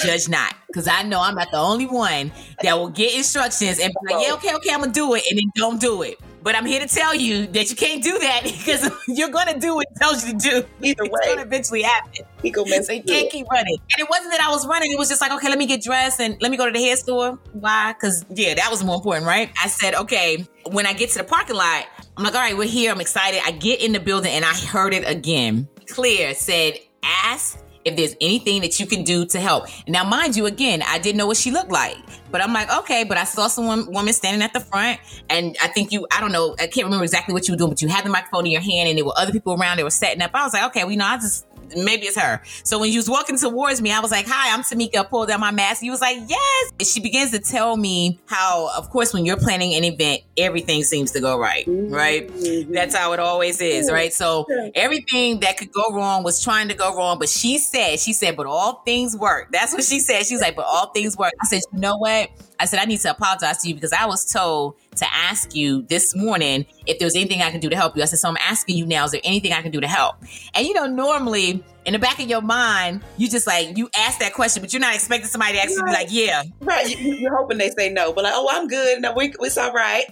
judge 0.01 0.27
not, 0.27 0.55
because 0.65 0.87
I 0.87 1.03
know 1.03 1.21
I'm 1.21 1.35
not 1.35 1.51
the 1.51 1.57
only 1.57 1.85
one 1.85 2.31
that 2.63 2.75
will 2.75 2.89
get 2.89 3.15
instructions 3.15 3.79
and 3.79 3.93
be 3.93 4.13
like, 4.13 4.25
yeah, 4.25 4.33
okay, 4.33 4.55
okay, 4.55 4.73
I'm 4.73 4.79
gonna 4.79 4.91
do 4.91 5.13
it, 5.13 5.23
and 5.29 5.37
then 5.37 5.51
don't 5.55 5.79
do 5.79 6.01
it. 6.01 6.19
But 6.45 6.55
I'm 6.55 6.67
here 6.67 6.79
to 6.79 6.87
tell 6.87 7.15
you 7.15 7.47
that 7.47 7.71
you 7.71 7.75
can't 7.75 8.03
do 8.03 8.19
that 8.19 8.43
because 8.43 8.87
you're 9.07 9.31
going 9.31 9.51
to 9.51 9.59
do 9.59 9.73
what 9.73 9.87
it 9.89 9.97
tells 9.99 10.23
you 10.23 10.33
to 10.33 10.37
do. 10.37 10.63
Either 10.79 11.03
way, 11.05 11.09
it's 11.11 11.25
going 11.25 11.37
to 11.39 11.43
eventually 11.43 11.81
happen. 11.81 12.23
He 12.43 12.51
go 12.51 12.63
so 12.63 12.93
you 12.93 13.01
can't 13.01 13.31
keep 13.31 13.47
running. 13.47 13.77
And 13.91 13.99
it 13.99 14.07
wasn't 14.07 14.31
that 14.31 14.41
I 14.41 14.51
was 14.51 14.67
running. 14.67 14.91
It 14.91 14.99
was 14.99 15.09
just 15.09 15.21
like, 15.21 15.31
okay, 15.31 15.49
let 15.49 15.57
me 15.57 15.65
get 15.65 15.81
dressed 15.81 16.21
and 16.21 16.39
let 16.41 16.51
me 16.51 16.57
go 16.57 16.67
to 16.67 16.71
the 16.71 16.79
hair 16.79 16.95
store. 16.97 17.39
Why? 17.53 17.93
Because 17.93 18.23
yeah, 18.29 18.53
that 18.53 18.69
was 18.69 18.83
more 18.83 18.97
important, 18.97 19.25
right? 19.25 19.49
I 19.61 19.67
said, 19.67 19.95
okay, 19.95 20.45
when 20.67 20.85
I 20.85 20.93
get 20.93 21.09
to 21.13 21.17
the 21.17 21.23
parking 21.23 21.55
lot, 21.55 21.87
I'm 22.15 22.23
like, 22.23 22.35
all 22.35 22.41
right, 22.41 22.55
we're 22.55 22.67
here. 22.67 22.91
I'm 22.91 23.01
excited. 23.01 23.41
I 23.43 23.49
get 23.49 23.81
in 23.81 23.91
the 23.93 23.99
building 23.99 24.31
and 24.31 24.45
I 24.45 24.53
heard 24.53 24.93
it 24.93 25.09
again. 25.09 25.67
Clear 25.87 26.35
said, 26.35 26.75
ask 27.01 27.57
if 27.85 27.95
there's 27.95 28.15
anything 28.19 28.61
that 28.61 28.79
you 28.79 28.87
can 28.87 29.03
do 29.03 29.25
to 29.27 29.39
help. 29.39 29.67
Now, 29.87 30.03
mind 30.03 30.35
you, 30.35 30.47
again, 30.47 30.81
I 30.85 30.97
didn't 30.99 31.17
know 31.17 31.27
what 31.27 31.37
she 31.37 31.51
looked 31.51 31.71
like, 31.71 31.95
but 32.31 32.41
I'm 32.41 32.51
like, 32.51 32.75
okay, 32.79 33.03
but 33.03 33.17
I 33.17 33.23
saw 33.23 33.47
some 33.47 33.65
woman 33.91 34.13
standing 34.13 34.41
at 34.41 34.53
the 34.53 34.59
front, 34.59 34.99
and 35.29 35.55
I 35.61 35.67
think 35.67 35.91
you, 35.91 36.05
I 36.11 36.19
don't 36.19 36.31
know, 36.31 36.55
I 36.59 36.67
can't 36.67 36.85
remember 36.85 37.03
exactly 37.03 37.33
what 37.33 37.47
you 37.47 37.53
were 37.53 37.57
doing, 37.57 37.69
but 37.69 37.81
you 37.81 37.87
had 37.87 38.03
the 38.03 38.09
microphone 38.09 38.45
in 38.45 38.51
your 38.51 38.61
hand, 38.61 38.89
and 38.89 38.97
there 38.97 39.05
were 39.05 39.17
other 39.17 39.31
people 39.31 39.53
around. 39.53 39.77
They 39.77 39.83
were 39.83 39.89
setting 39.89 40.21
up. 40.21 40.31
I 40.33 40.43
was 40.43 40.53
like, 40.53 40.65
okay, 40.65 40.83
well, 40.83 40.91
you 40.91 40.97
know, 40.97 41.05
I 41.05 41.17
just 41.17 41.45
maybe 41.75 42.05
it's 42.07 42.17
her. 42.17 42.41
So 42.63 42.79
when 42.79 42.91
you 42.91 42.99
was 42.99 43.09
walking 43.09 43.37
towards 43.37 43.81
me, 43.81 43.91
I 43.91 43.99
was 43.99 44.11
like, 44.11 44.25
"Hi, 44.27 44.53
I'm 44.53 44.61
Tamika." 44.61 44.97
I 44.97 45.03
pulled 45.03 45.27
down 45.27 45.39
my 45.39 45.51
mask. 45.51 45.81
He 45.81 45.89
was 45.89 46.01
like, 46.01 46.17
"Yes." 46.27 46.71
And 46.79 46.87
she 46.87 46.99
begins 46.99 47.31
to 47.31 47.39
tell 47.39 47.77
me 47.77 48.19
how, 48.25 48.69
of 48.75 48.89
course, 48.89 49.13
when 49.13 49.25
you're 49.25 49.37
planning 49.37 49.73
an 49.73 49.83
event, 49.83 50.21
everything 50.37 50.83
seems 50.83 51.11
to 51.11 51.19
go 51.19 51.37
right, 51.37 51.65
right? 51.67 52.27
Mm-hmm. 52.27 52.73
That's 52.73 52.95
how 52.95 53.13
it 53.13 53.19
always 53.19 53.61
is, 53.61 53.91
right? 53.91 54.13
So 54.13 54.45
everything 54.75 55.39
that 55.41 55.57
could 55.57 55.71
go 55.71 55.83
wrong 55.91 56.23
was 56.23 56.43
trying 56.43 56.67
to 56.69 56.73
go 56.73 56.95
wrong, 56.95 57.19
but 57.19 57.29
she 57.29 57.57
said, 57.57 57.99
she 57.99 58.13
said, 58.13 58.35
"But 58.35 58.45
all 58.45 58.81
things 58.85 59.15
work." 59.15 59.49
That's 59.51 59.73
what 59.73 59.83
she 59.83 59.99
said. 59.99 60.25
She 60.25 60.35
was 60.35 60.41
like, 60.41 60.55
"But 60.55 60.65
all 60.65 60.87
things 60.87 61.17
work." 61.17 61.33
I 61.41 61.45
said, 61.45 61.61
"You 61.73 61.79
know 61.79 61.97
what?" 61.97 62.29
I 62.59 62.65
said, 62.65 62.79
I 62.79 62.85
need 62.85 62.99
to 63.01 63.11
apologize 63.11 63.57
to 63.59 63.67
you 63.67 63.75
because 63.75 63.93
I 63.93 64.05
was 64.05 64.25
told 64.25 64.75
to 64.95 65.05
ask 65.13 65.55
you 65.55 65.83
this 65.83 66.15
morning 66.15 66.65
if 66.85 66.99
there's 66.99 67.15
anything 67.15 67.41
I 67.41 67.51
can 67.51 67.59
do 67.59 67.69
to 67.69 67.75
help 67.75 67.95
you. 67.95 68.03
I 68.03 68.05
said, 68.05 68.19
so 68.19 68.29
I'm 68.29 68.37
asking 68.37 68.77
you 68.77 68.85
now, 68.85 69.05
is 69.05 69.11
there 69.11 69.21
anything 69.23 69.53
I 69.53 69.61
can 69.61 69.71
do 69.71 69.81
to 69.81 69.87
help? 69.87 70.15
And 70.53 70.65
you 70.65 70.73
know, 70.73 70.85
normally 70.85 71.63
in 71.85 71.93
the 71.93 71.99
back 71.99 72.19
of 72.19 72.27
your 72.29 72.41
mind, 72.41 73.03
you 73.17 73.29
just 73.29 73.47
like, 73.47 73.77
you 73.77 73.89
ask 73.97 74.19
that 74.19 74.33
question, 74.33 74.61
but 74.61 74.73
you're 74.73 74.79
not 74.79 74.95
expecting 74.95 75.29
somebody 75.29 75.53
to 75.53 75.59
actually 75.59 75.83
right. 75.83 75.85
be 75.87 75.93
like, 75.93 76.07
yeah. 76.11 76.43
Right. 76.61 76.99
You're 76.99 77.35
hoping 77.35 77.57
they 77.57 77.69
say 77.71 77.89
no, 77.89 78.11
but 78.13 78.23
like, 78.23 78.33
oh, 78.35 78.47
I'm 78.51 78.67
good. 78.67 79.01
No, 79.01 79.13
we, 79.13 79.33
it's 79.39 79.57
all 79.57 79.73
right. 79.73 80.05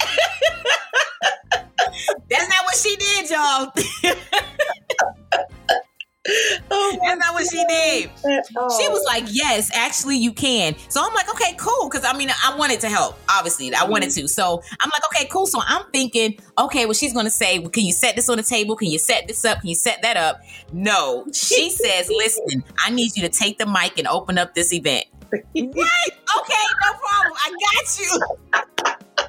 That's 2.29 2.49
not 2.49 2.65
what 2.65 2.75
she 2.75 2.95
did, 2.95 3.29
y'all. 3.29 3.71
Oh 6.25 6.97
That's 7.03 7.19
not 7.19 7.33
what 7.33 7.45
she 7.51 7.63
did. 7.67 8.09
She 8.23 8.87
was 8.87 9.03
like, 9.05 9.25
"Yes, 9.27 9.69
actually, 9.73 10.17
you 10.17 10.31
can." 10.31 10.75
So 10.87 11.03
I'm 11.03 11.13
like, 11.13 11.29
"Okay, 11.29 11.53
cool," 11.57 11.89
because 11.89 12.05
I 12.05 12.17
mean, 12.17 12.29
I 12.29 12.55
wanted 12.55 12.79
to 12.81 12.89
help. 12.89 13.19
Obviously, 13.29 13.73
I 13.73 13.83
wanted 13.83 14.09
mm-hmm. 14.09 14.21
to. 14.21 14.27
So 14.29 14.61
I'm 14.79 14.89
like, 14.93 15.03
"Okay, 15.07 15.27
cool." 15.29 15.47
So 15.47 15.61
I'm 15.65 15.83
thinking, 15.91 16.39
"Okay, 16.57 16.85
well, 16.85 16.93
she's 16.93 17.11
going 17.11 17.25
to 17.25 17.31
say, 17.31 17.59
well, 17.59 17.69
can 17.69 17.83
you 17.83 17.91
set 17.91 18.15
this 18.15 18.29
on 18.29 18.37
the 18.37 18.43
table? 18.43 18.77
Can 18.77 18.87
you 18.87 18.99
set 18.99 19.27
this 19.27 19.43
up? 19.43 19.59
Can 19.59 19.69
you 19.69 19.75
set 19.75 20.01
that 20.01 20.15
up?" 20.15 20.39
No, 20.71 21.25
she 21.33 21.69
says, 21.71 22.09
"Listen, 22.09 22.63
I 22.85 22.89
need 22.89 23.17
you 23.17 23.23
to 23.23 23.29
take 23.29 23.57
the 23.57 23.65
mic 23.65 23.97
and 23.97 24.07
open 24.07 24.37
up 24.37 24.55
this 24.55 24.71
event." 24.71 25.05
what? 25.29 25.43
Okay, 25.53 25.53
no 25.65 26.93
problem. 26.93 27.33
I 27.35 27.51
got 27.51 27.99
you. 27.99 28.93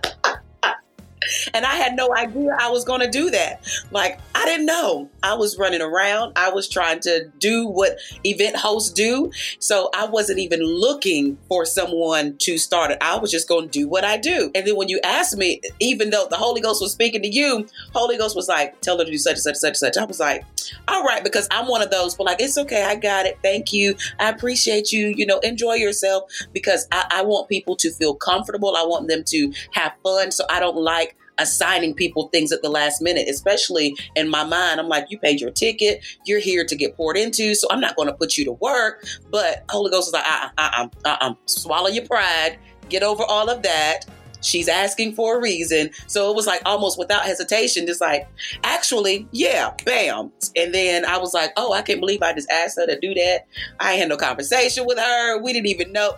And 1.55 1.65
I 1.65 1.75
had 1.75 1.97
no 1.97 2.15
idea 2.15 2.57
I 2.61 2.71
was 2.71 2.85
going 2.85 3.01
to 3.01 3.11
do 3.11 3.31
that. 3.31 3.65
Like, 3.91 4.19
I 4.45 4.47
didn't 4.47 4.67
know. 4.67 5.09
I 5.23 5.33
was 5.33 5.57
running 5.57 5.81
around. 5.81 6.35
I 6.37 6.51
was 6.51 6.69
trying 6.69 7.01
to 7.01 7.31
do 7.39 7.67
what 7.67 7.97
event 8.25 8.57
hosts 8.57 8.93
do. 8.93 9.33
So 9.59 9.89
I 9.95 10.05
wasn't 10.05 10.39
even 10.39 10.61
looking 10.63 11.39
for 11.49 11.65
someone 11.65 12.37
to 12.41 12.59
start 12.59 12.91
it. 12.91 12.99
I 13.01 13.17
was 13.17 13.31
just 13.31 13.49
going 13.49 13.71
to 13.71 13.71
do 13.71 13.89
what 13.89 14.05
I 14.05 14.19
do. 14.19 14.51
And 14.55 14.67
then 14.67 14.77
when 14.77 14.91
you 14.91 15.01
asked 15.03 15.39
me, 15.39 15.63
even 15.81 16.11
though 16.11 16.27
the 16.29 16.37
Holy 16.37 16.61
Ghost 16.61 16.83
was 16.83 16.93
speaking 16.93 17.23
to 17.23 17.29
you, 17.29 17.67
Holy 17.95 18.19
Ghost 18.19 18.37
was 18.37 18.47
like, 18.47 18.79
tell 18.83 18.99
her 18.99 19.07
to 19.07 19.11
do 19.11 19.17
such 19.17 19.37
and 19.37 19.41
such 19.41 19.53
and 19.53 19.57
such 19.57 19.69
and 19.69 19.77
such. 19.79 19.97
I 19.97 20.05
was 20.05 20.21
like, 20.21 20.45
all 20.89 21.05
right, 21.05 21.25
because 21.25 21.49
I'm 21.51 21.67
one 21.67 21.81
of 21.81 21.91
those, 21.91 22.15
but 22.15 22.25
like, 22.25 22.43
it's 22.43 22.59
okay. 22.59 22.85
I 22.85 22.97
got 22.97 23.25
it. 23.25 23.39
Thank 23.43 23.73
you. 23.73 23.97
I 24.21 24.29
appreciate 24.29 24.93
you. 24.93 25.15
You 25.17 25.25
know, 25.25 25.39
enjoy 25.39 25.77
yourself 25.77 26.25
because 26.53 26.87
I, 26.93 27.07
I 27.11 27.23
want 27.23 27.49
people 27.49 27.77
to 27.77 27.91
feel 27.93 28.15
comfortable. 28.15 28.77
I 28.77 28.85
want 28.85 29.09
them 29.09 29.25
to 29.29 29.55
have 29.73 29.95
fun. 30.03 30.33
So 30.33 30.45
I 30.51 30.61
don't 30.61 30.77
like 30.77 31.17
assigning 31.39 31.95
people 31.95 32.29
things 32.29 32.53
at 32.53 32.63
the 32.63 32.69
last 32.69 33.03
minute, 33.03 33.29
especially 33.29 33.97
in 34.15 34.29
my 34.29 34.45
mind. 34.45 34.81
I'm 34.81 34.89
like, 34.89 35.07
you 35.11 35.19
paid 35.19 35.41
your 35.41 35.51
ticket, 35.51 36.05
you're 36.25 36.41
here 36.41 36.65
to 36.65 36.77
get 36.77 36.97
poured 36.97 37.17
into, 37.17 37.55
so 37.55 37.69
I'm 37.71 37.81
not 37.81 37.97
going 37.97 38.09
to 38.09 38.15
put 38.15 38.37
you 38.37 38.45
to 38.47 38.53
work. 38.53 39.05
But 39.31 39.65
Holy 39.69 39.91
Ghost 39.91 40.09
is 40.09 40.13
like, 40.13 40.25
uh 40.27 40.49
uh-uh, 40.57 40.89
uh, 41.05 41.09
uh, 41.09 41.17
uh, 41.21 41.35
swallow 41.47 41.89
your 41.89 42.07
pride, 42.07 42.59
get 42.89 43.03
over 43.03 43.23
all 43.25 43.49
of 43.49 43.63
that. 43.63 44.07
She's 44.45 44.69
asking 44.69 45.15
for 45.15 45.39
a 45.39 45.41
reason. 45.41 45.91
So 46.07 46.31
it 46.31 46.37
was 46.37 46.47
like 46.47 46.61
almost 46.67 46.99
without 46.99 47.23
hesitation, 47.23 47.87
just 47.87 48.01
like, 48.03 48.29
actually, 48.63 49.27
yeah, 49.33 49.73
bam. 49.87 50.33
And 50.55 50.75
then 50.75 51.07
I 51.07 51.17
was 51.17 51.33
like, 51.33 51.53
oh, 51.57 51.73
I 51.73 51.81
can't 51.81 51.99
believe 51.99 52.23
I 52.23 52.35
just 52.35 52.51
asked 52.51 52.77
her 52.79 52.87
to 52.87 53.01
do 53.01 53.15
that. 53.15 53.47
I 53.81 53.95
had 53.95 54.11
no 54.11 54.19
conversation 54.19 54.85
with 54.87 54.99
her. 54.99 55.41
We 55.41 55.55
didn't 55.55 55.69
even 55.69 55.93
know. 55.93 56.17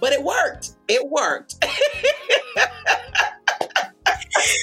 But 0.00 0.12
it 0.12 0.22
worked. 0.22 0.70
It 0.88 1.08
worked. 1.10 1.62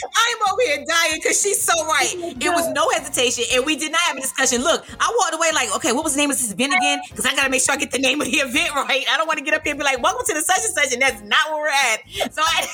I'm 0.04 0.38
over 0.52 0.62
here 0.62 0.86
dying 0.88 1.19
because 1.22 1.41
she's 1.41 1.62
so 1.62 1.74
right. 1.86 2.13
Oh 2.17 2.34
it 2.39 2.50
was 2.50 2.69
no 2.69 2.89
hesitation, 2.89 3.46
and 3.54 3.65
we 3.65 3.76
did 3.76 3.91
not 3.91 4.02
have 4.02 4.17
a 4.17 4.22
discussion. 4.22 4.63
Look, 4.63 4.86
I 5.00 5.13
walked 5.19 5.36
away 5.36 5.52
like, 5.54 5.76
okay, 5.76 5.91
what 5.91 6.04
was 6.04 6.13
the 6.13 6.19
name 6.22 6.32
of 6.32 6.38
this 6.38 6.52
event 6.52 6.74
again? 6.74 7.02
Because 7.10 7.26
I 7.26 7.36
got 7.36 7.43
to 7.46 7.50
make 7.50 7.62
sure 7.62 7.74
I 7.74 7.78
get 7.78 7.91
the 7.91 8.00
name 8.00 8.22
of 8.22 8.28
the 8.28 8.38
event 8.38 8.74
right. 8.76 9.06
I 9.10 9.17
don't 9.17 9.28
want 9.28 9.39
to 9.39 9.46
get 9.46 9.54
up 9.54 9.63
here 9.63 9.72
and 9.72 9.80
be 9.80 9.86
like, 9.86 10.02
welcome 10.02 10.26
to 10.26 10.34
the 10.34 10.41
such 10.41 10.63
and 10.63 10.74
such, 10.74 10.93
and 10.93 11.02
that's 11.02 11.22
not 11.24 11.52
where 11.52 11.62
we're 11.62 11.69
at. 11.69 12.34
So 12.34 12.41
I 12.41 12.67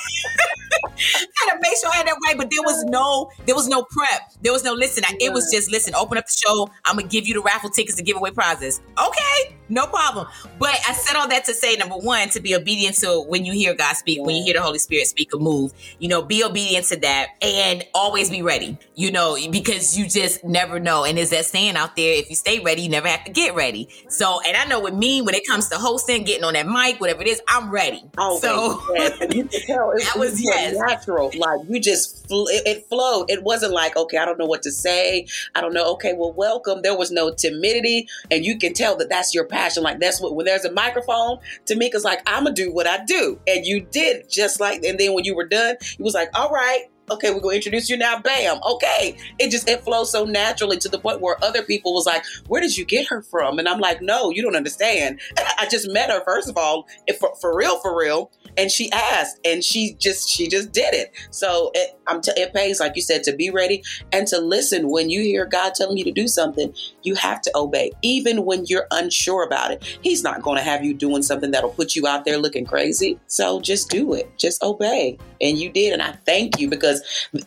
had 1.48 1.54
to 1.56 1.60
make 1.62 1.78
sure 1.82 1.89
I 1.91 1.98
had 1.98 2.08
that 2.08 2.17
right. 2.26 2.38
But 2.38 2.50
there 2.50 2.63
was 2.63 2.84
no, 2.86 3.32
there 3.45 3.56
was 3.56 3.67
no 3.67 3.84
prep. 3.84 4.32
There 4.41 4.54
was 4.54 4.63
no 4.63 4.74
listen. 4.74 5.04
It 5.19 5.34
was 5.34 5.52
just 5.52 5.72
listen. 5.72 5.95
Open 5.95 6.17
up 6.17 6.26
the 6.26 6.38
show. 6.45 6.69
I'm 6.86 6.98
gonna 6.98 7.08
give 7.08 7.28
you 7.28 7.34
the 7.34 7.41
raffle 7.41 7.69
tickets 7.69 7.95
to 7.98 8.04
give 8.04 8.17
away 8.17 8.32
prizes. 8.32 8.82
Okay, 8.98 9.58
no 9.69 9.86
problem. 9.88 10.27
But 10.58 10.75
I 10.88 10.93
said 10.93 11.15
all 11.15 11.27
that 11.29 11.45
to 11.45 11.53
say, 11.53 11.75
number 11.75 11.95
one, 11.95 12.29
to 12.29 12.39
be 12.39 12.55
obedient 12.55 12.97
to 12.97 13.21
when 13.27 13.45
you 13.45 13.53
hear 13.53 13.75
God 13.75 13.95
speak, 13.95 14.21
when 14.23 14.36
you 14.36 14.43
hear 14.43 14.55
the 14.55 14.62
Holy 14.62 14.79
Spirit 14.79 15.08
speak 15.08 15.34
or 15.34 15.39
move, 15.39 15.71
you 15.99 16.08
know, 16.08 16.21
be 16.21 16.43
obedient 16.43 16.88
to 16.88 16.97
that 16.97 17.27
and 17.41 17.86
always 17.93 18.29
be 18.29 18.41
ready, 18.41 18.77
you 18.95 19.12
know, 19.12 19.38
because 19.51 19.97
you 19.97 20.08
just 20.08 20.43
never 20.43 20.79
know. 20.79 21.05
And 21.05 21.19
is 21.19 21.29
that 21.29 21.45
saying 21.45 21.75
out 21.75 21.95
there, 21.95 22.15
if 22.15 22.29
you 22.29 22.36
stay 22.36 22.60
ready, 22.60 22.82
you 22.82 22.89
never 22.89 23.08
have 23.08 23.23
to 23.25 23.32
get 23.32 23.55
ready. 23.55 23.88
So, 24.08 24.41
and 24.45 24.58
I 24.58 24.65
know 24.65 24.79
with 24.82 24.95
me, 24.95 25.21
when 25.21 25.36
it 25.36 25.45
comes 25.45 25.69
to 25.69 25.75
hosting, 25.75 26.23
getting 26.23 26.43
on 26.43 26.53
that 26.53 26.67
mic, 26.67 26.99
whatever 26.99 27.21
it 27.21 27.27
is, 27.27 27.41
I'm 27.47 27.69
ready. 27.69 28.03
Oh, 28.17 28.39
so 28.39 28.82
yes. 28.95 29.19
you 29.21 29.27
can 29.27 29.47
tell 29.49 29.91
it, 29.95 30.03
that 30.03 30.17
was, 30.17 30.32
was 30.32 30.43
yes. 30.43 30.75
natural. 30.75 31.32
Like 31.38 31.62
you 31.69 31.79
just, 31.79 32.27
fl- 32.27 32.47
it, 32.47 32.63
it 32.65 32.89
flowed. 32.89 33.29
It 33.29 33.43
wasn't 33.43 33.73
like, 33.73 33.95
okay, 33.95 34.17
I 34.17 34.25
don't 34.25 34.39
know 34.39 34.45
what 34.45 34.63
to 34.63 34.71
say. 34.71 35.27
I 35.53 35.62
don't 35.62 35.73
know. 35.73 35.91
Okay, 35.93 36.13
well, 36.13 36.34
welcome. 36.34 36.82
There 36.82 36.97
was 36.97 37.12
no 37.12 37.32
timidity. 37.32 38.08
And 38.32 38.43
you 38.43 38.58
can 38.58 38.73
tell 38.73 38.95
that 38.97 39.10
that's 39.10 39.34
your 39.36 39.45
passion. 39.45 39.59
Like 39.84 40.00
that's 40.00 40.22
what, 40.22 40.36
when 40.36 40.45
there's 40.45 40.65
a 40.65 40.72
microphone, 40.72 41.39
Tamika's 41.65 42.04
like, 42.04 42.22
I'm 42.26 42.43
going 42.43 42.56
to 42.56 42.63
do 42.65 42.72
what 42.72 42.88
I 42.88 43.04
do. 43.06 43.39
And 43.48 43.65
you 43.65 43.82
did 43.82 44.30
just 44.30 44.60
like, 44.60 44.84
and 44.84 45.00
then 45.00 45.13
when 45.13 45.26
you 45.26 45.36
were 45.36 45.48
done, 45.48 45.76
he 45.98 46.04
was 46.04 46.13
like, 46.13 46.30
all 46.34 46.50
right, 46.50 46.86
okay, 47.12 47.32
we're 47.32 47.39
gonna 47.39 47.56
introduce 47.56 47.89
you 47.89 47.98
now. 47.98 48.19
Bam. 48.19 48.60
Okay. 48.63 49.17
It 49.38 49.52
just 49.52 49.69
it 49.69 49.84
flows 49.84 50.12
so 50.12 50.26
naturally 50.26 50.78
to 50.78 50.89
the 50.89 51.00
point 51.00 51.22
where 51.22 51.41
other 51.43 51.63
people 51.63 51.93
was 51.93 52.06
like, 52.06 52.24
where 52.48 52.62
did 52.62 52.78
you 52.78 52.86
get 52.86 53.08
her 53.08 53.22
from? 53.22 53.60
And 53.60 53.67
I'm 53.67 53.80
like, 53.80 54.02
no, 54.02 54.30
you 54.30 54.41
don't 54.41 54.56
understand. 54.56 55.19
I 55.60 55.67
just 55.69 55.89
met 55.91 56.10
her 56.10 56.24
first 56.24 56.50
of 56.50 56.58
all, 56.58 56.88
for, 57.19 57.34
for 57.39 57.56
real, 57.56 57.80
for 57.80 57.98
real 57.98 58.32
and 58.58 58.72
she 58.72 58.91
asked 58.91 59.39
and 59.45 59.63
she 59.63 59.93
just 59.93 60.30
she 60.30 60.48
just 60.48 60.72
did 60.72 60.93
it 60.93 61.13
so 61.32 61.72
it, 61.74 61.98
I'm 62.08 62.22
t- 62.22 62.34
it 62.36 62.54
pays 62.54 62.80
like 62.80 62.95
you 62.95 63.02
said 63.02 63.24
to 63.24 63.36
be 63.36 63.50
ready 63.50 63.84
and 64.12 64.28
to 64.28 64.39
listen 64.39 64.89
when 64.89 65.10
you 65.10 65.22
hear 65.22 65.45
god 65.45 65.76
telling 65.76 65.98
you 65.98 66.04
to 66.04 66.12
do 66.12 66.28
something 66.28 66.74
you 67.04 67.15
have 67.15 67.41
to 67.41 67.52
obey 67.56 67.91
even 68.02 68.45
when 68.45 68.65
you're 68.65 68.88
unsure 68.91 69.43
about 69.43 69.72
it 69.72 69.84
he's 70.02 70.24
not 70.24 70.41
going 70.41 70.58
to 70.58 70.63
have 70.63 70.84
you 70.84 70.93
doing 70.93 71.22
something 71.22 71.52
that'll 71.52 71.69
put 71.69 71.95
you 71.95 72.08
out 72.08 72.26
there 72.26 72.38
looking 72.38 72.65
crazy 72.65 73.19
so 73.28 73.60
just 73.62 73.89
do 73.89 74.13
it 74.13 74.30
just 74.38 74.62
obey 74.63 75.17
and 75.41 75.58
you 75.58 75.69
did 75.69 75.93
and 75.93 76.02
i 76.02 76.12
thank 76.26 76.60
you 76.60 76.69
because 76.69 76.98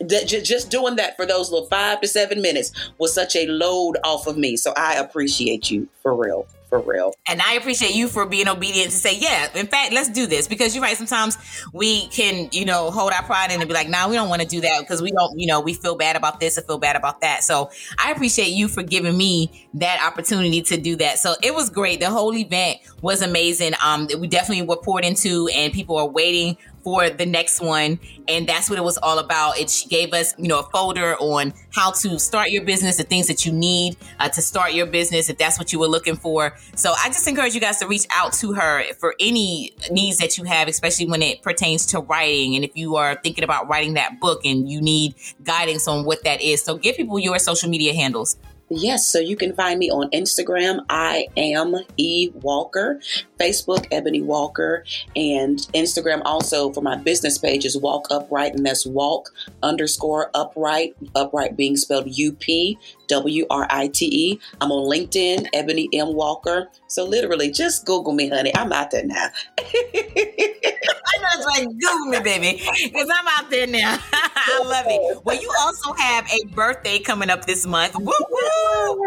th- 0.09 0.45
just 0.45 0.71
doing 0.71 0.97
that 0.97 1.17
for 1.17 1.27
those 1.27 1.51
little 1.51 1.67
five 1.69 2.01
to 2.01 2.09
seven 2.09 2.43
minutes 2.43 2.73
was 2.99 3.15
such 3.15 3.37
a 3.37 3.47
load 3.47 3.97
off 4.05 4.27
of 4.27 4.37
me 4.37 4.57
so 4.57 4.73
i 4.77 4.95
appreciate 4.95 5.71
you 5.71 5.89
for 6.03 6.15
real 6.15 6.47
for 6.73 6.81
real. 6.81 7.13
And 7.29 7.43
I 7.43 7.53
appreciate 7.53 7.95
you 7.95 8.09
for 8.09 8.25
being 8.25 8.49
obedient 8.49 8.93
to 8.93 8.97
say, 8.97 9.19
yeah, 9.19 9.47
in 9.55 9.67
fact, 9.67 9.93
let's 9.93 10.09
do 10.09 10.27
this 10.27 10.49
because 10.49 10.75
you're 10.75 10.83
right. 10.83 10.97
Sometimes 10.97 11.37
we 11.75 12.07
can, 12.07 12.49
you 12.51 12.65
know, 12.65 12.91
hold 12.91 13.13
our 13.13 13.23
pride 13.25 13.53
in 13.53 13.61
and 13.61 13.69
be 13.69 13.75
like, 13.75 13.91
nah, 13.91 14.09
we 14.09 14.15
don't 14.15 14.31
want 14.31 14.41
to 14.41 14.49
do 14.49 14.63
that 14.63 14.81
because 14.81 15.03
we 15.03 15.11
don't, 15.11 15.39
you 15.39 15.47
know, 15.47 15.61
we 15.61 15.75
feel 15.75 15.97
bad 15.97 16.17
about 16.17 16.41
this 16.41 16.57
or 16.57 16.63
feel 16.63 16.79
bad 16.79 16.97
about 16.97 17.21
that. 17.21 17.45
So 17.45 17.71
I 18.03 18.11
appreciate 18.11 18.53
you 18.53 18.69
for 18.69 18.83
giving 18.83 19.15
me 19.15 19.69
that 19.75 20.03
opportunity 20.03 20.63
to 20.63 20.79
do 20.79 20.97
that. 20.97 21.19
So 21.19 21.35
it 21.43 21.55
was 21.55 21.69
great. 21.69 22.01
The 22.01 22.09
whole 22.09 22.35
event 22.35 22.79
was 23.03 23.21
amazing. 23.21 23.75
Um, 23.85 24.09
we 24.19 24.27
definitely 24.27 24.67
were 24.67 24.79
poured 24.79 25.05
into 25.05 25.49
and 25.49 25.75
people 25.75 25.99
are 25.99 26.09
waiting 26.09 26.57
for 26.83 27.11
the 27.11 27.27
next 27.27 27.61
one. 27.61 27.99
And 28.29 28.47
that's 28.47 28.69
what 28.69 28.79
it 28.79 28.83
was 28.83 28.99
all 28.99 29.19
about. 29.19 29.59
It 29.59 29.71
she 29.71 29.89
gave 29.89 30.13
us, 30.13 30.35
you 30.39 30.49
know, 30.49 30.61
a 30.61 30.63
folder 30.65 31.17
on 31.19 31.55
how 31.71 31.93
to 31.93 32.19
start 32.19 32.51
your 32.51 32.65
business, 32.65 32.97
the 32.97 33.05
things 33.05 33.29
that 33.29 33.47
you 33.47 33.53
need 33.53 33.97
uh, 34.19 34.29
to 34.29 34.43
start 34.43 34.73
your 34.73 34.87
business, 34.87 35.29
if 35.29 35.39
that's 35.39 35.59
what 35.59 35.73
you 35.73 35.79
were 35.79 35.87
looking 35.87 36.17
for. 36.17 36.57
So 36.77 36.93
I 36.99 37.09
just 37.09 37.27
encourage 37.27 37.55
you 37.55 37.61
guys 37.61 37.79
to 37.79 37.87
reach 37.87 38.07
out 38.11 38.33
to 38.35 38.53
her 38.53 38.85
for 38.95 39.15
any 39.21 39.73
needs 39.91 40.19
that 40.19 40.39
you 40.39 40.45
have, 40.45 40.69
especially 40.69 41.07
when 41.07 41.23
it 41.23 41.43
pertains 41.43 41.87
to 41.87 42.01
writing. 42.01 42.57
And 42.57 42.65
if 42.65 42.77
you 42.77 42.97
are 42.97 43.15
thinking 43.23 43.45
about 43.45 43.69
writing 43.69 43.95
that 43.95 44.21
book 44.21 44.45
and 44.45 44.69
you 44.69 44.81
need 44.81 45.15
guidance 45.45 45.89
on 45.89 46.05
what 46.05 46.25
that 46.25 46.41
is. 46.41 46.63
So 46.63 46.77
give 46.77 46.97
people 46.97 47.19
your 47.19 47.39
social 47.39 47.69
media 47.69 47.95
handles. 47.95 48.37
Yes, 48.75 49.07
so 49.07 49.19
you 49.19 49.37
can 49.37 49.55
find 49.55 49.79
me 49.79 49.91
on 49.91 50.09
Instagram. 50.13 50.81
I 50.89 51.27
am 51.37 51.77
E 51.99 52.31
Walker, 52.37 53.01
Facebook 53.39 53.87
Ebony 53.91 54.23
Walker, 54.23 54.85
and 55.15 55.59
Instagram 55.75 56.23
also 56.25 56.73
for 56.73 56.81
my 56.81 56.97
business 56.97 57.37
page 57.37 57.67
is 57.67 57.77
Walk 57.77 58.09
Upwrite, 58.09 58.55
and 58.55 58.65
that's 58.65 58.87
Walk 58.87 59.29
underscore 59.63 60.31
Upwrite. 60.35 60.95
Upwrite 61.15 61.55
being 61.55 61.77
spelled 61.77 62.07
U 62.17 62.33
P 62.33 62.79
W 63.09 63.45
R 63.51 63.67
I 63.69 63.89
T 63.89 64.07
E. 64.07 64.41
I'm 64.63 64.73
on 64.73 64.89
LinkedIn, 64.91 65.49
Ebony 65.53 65.91
M 65.93 66.15
Walker. 66.15 66.69
So 66.87 67.05
literally, 67.05 67.51
just 67.51 67.85
Google 67.85 68.15
me, 68.15 68.31
honey. 68.31 68.57
I'm 68.57 68.73
out 68.73 68.91
there 68.91 69.05
now. 69.05 69.29
I 69.59 71.19
know 71.19 71.29
it's 71.35 71.47
like 71.47 71.69
Google 71.69 72.07
me, 72.07 72.21
baby, 72.21 72.63
because 72.85 73.09
I'm 73.13 73.27
out 73.29 73.51
there 73.51 73.67
now. 73.67 73.99
I 74.13 74.63
love 74.65 74.87
it. 74.89 75.25
Well, 75.25 75.41
you 75.41 75.53
also 75.61 75.93
have 75.93 76.27
a 76.31 76.47
birthday 76.55 76.99
coming 76.99 77.29
up 77.29 77.45
this 77.45 77.67
month. 77.67 77.97
Woo 77.97 78.05
woo! 78.07 78.62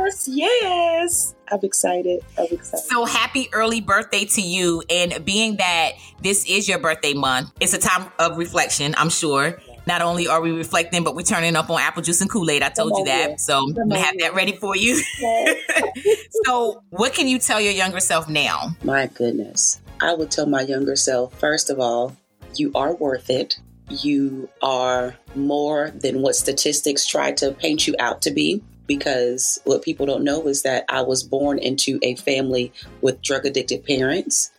Yes, 0.06 0.28
yes. 0.32 1.36
I'm 1.52 1.60
excited. 1.64 2.24
I'm 2.38 2.48
excited. 2.52 2.86
So 2.86 3.06
happy 3.06 3.50
early 3.54 3.82
birthday 3.82 4.26
to 4.26 4.42
you. 4.42 4.84
And 4.90 5.24
being 5.26 5.58
that 5.58 5.94
this 6.22 6.46
is 6.50 6.68
your 6.68 6.80
birthday 6.80 7.14
month, 7.14 7.52
it's 7.60 7.74
a 7.74 7.78
time 7.78 8.12
of 8.20 8.38
reflection, 8.38 8.96
I'm 8.98 9.10
sure. 9.10 9.60
Not 9.88 10.02
only 10.02 10.28
are 10.28 10.42
we 10.42 10.52
reflecting, 10.52 11.04
but 11.04 11.16
we're 11.16 11.22
turning 11.22 11.56
up 11.56 11.70
on 11.70 11.80
apple 11.80 12.02
juice 12.02 12.22
and 12.22 12.30
Kool 12.30 12.50
Aid. 12.50 12.64
I 12.64 12.70
told 12.70 12.98
you 12.98 13.06
that. 13.06 13.40
So 13.40 13.60
I'm 13.60 13.74
going 13.74 13.90
to 13.92 14.00
have 14.00 14.18
that 14.20 14.34
ready 14.34 14.54
for 14.54 14.76
you. 14.76 14.96
so, 16.46 16.82
what 16.90 17.14
can 17.14 17.28
you 17.28 17.38
tell 17.38 17.62
your 17.62 17.74
younger 17.74 18.00
self 18.00 18.28
now? 18.28 18.70
My 18.84 19.06
goodness. 19.08 19.80
I 20.02 20.16
would 20.16 20.32
tell 20.32 20.48
my 20.48 20.62
younger 20.62 20.96
self, 20.96 21.38
first 21.40 21.70
of 21.70 21.80
all, 21.80 22.18
you 22.56 22.72
are 22.74 22.96
worth 22.96 23.30
it. 23.30 23.60
You 23.90 24.50
are 24.64 25.16
more 25.36 25.92
than 25.92 26.24
what 26.24 26.36
statistics 26.36 27.06
try 27.06 27.32
to 27.34 27.52
paint 27.52 27.86
you 27.86 27.96
out 28.00 28.24
to 28.24 28.32
be 28.32 28.64
because 28.88 29.60
what 29.64 29.82
people 29.82 30.06
don't 30.06 30.24
know 30.24 30.48
is 30.48 30.64
that 30.64 30.86
I 30.90 31.02
was 31.02 31.24
born 31.24 31.60
into 31.60 32.00
a 32.02 32.16
family 32.16 32.72
with 33.02 33.22
drug 33.22 33.46
addicted 33.46 33.84
parents. 33.86 34.52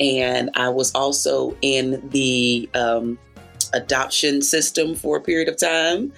And 0.00 0.50
I 0.54 0.70
was 0.70 0.94
also 0.94 1.56
in 1.60 2.08
the 2.10 2.68
um, 2.74 3.18
adoption 3.72 4.42
system 4.42 4.94
for 4.94 5.16
a 5.16 5.20
period 5.20 5.48
of 5.48 5.58
time. 5.58 6.12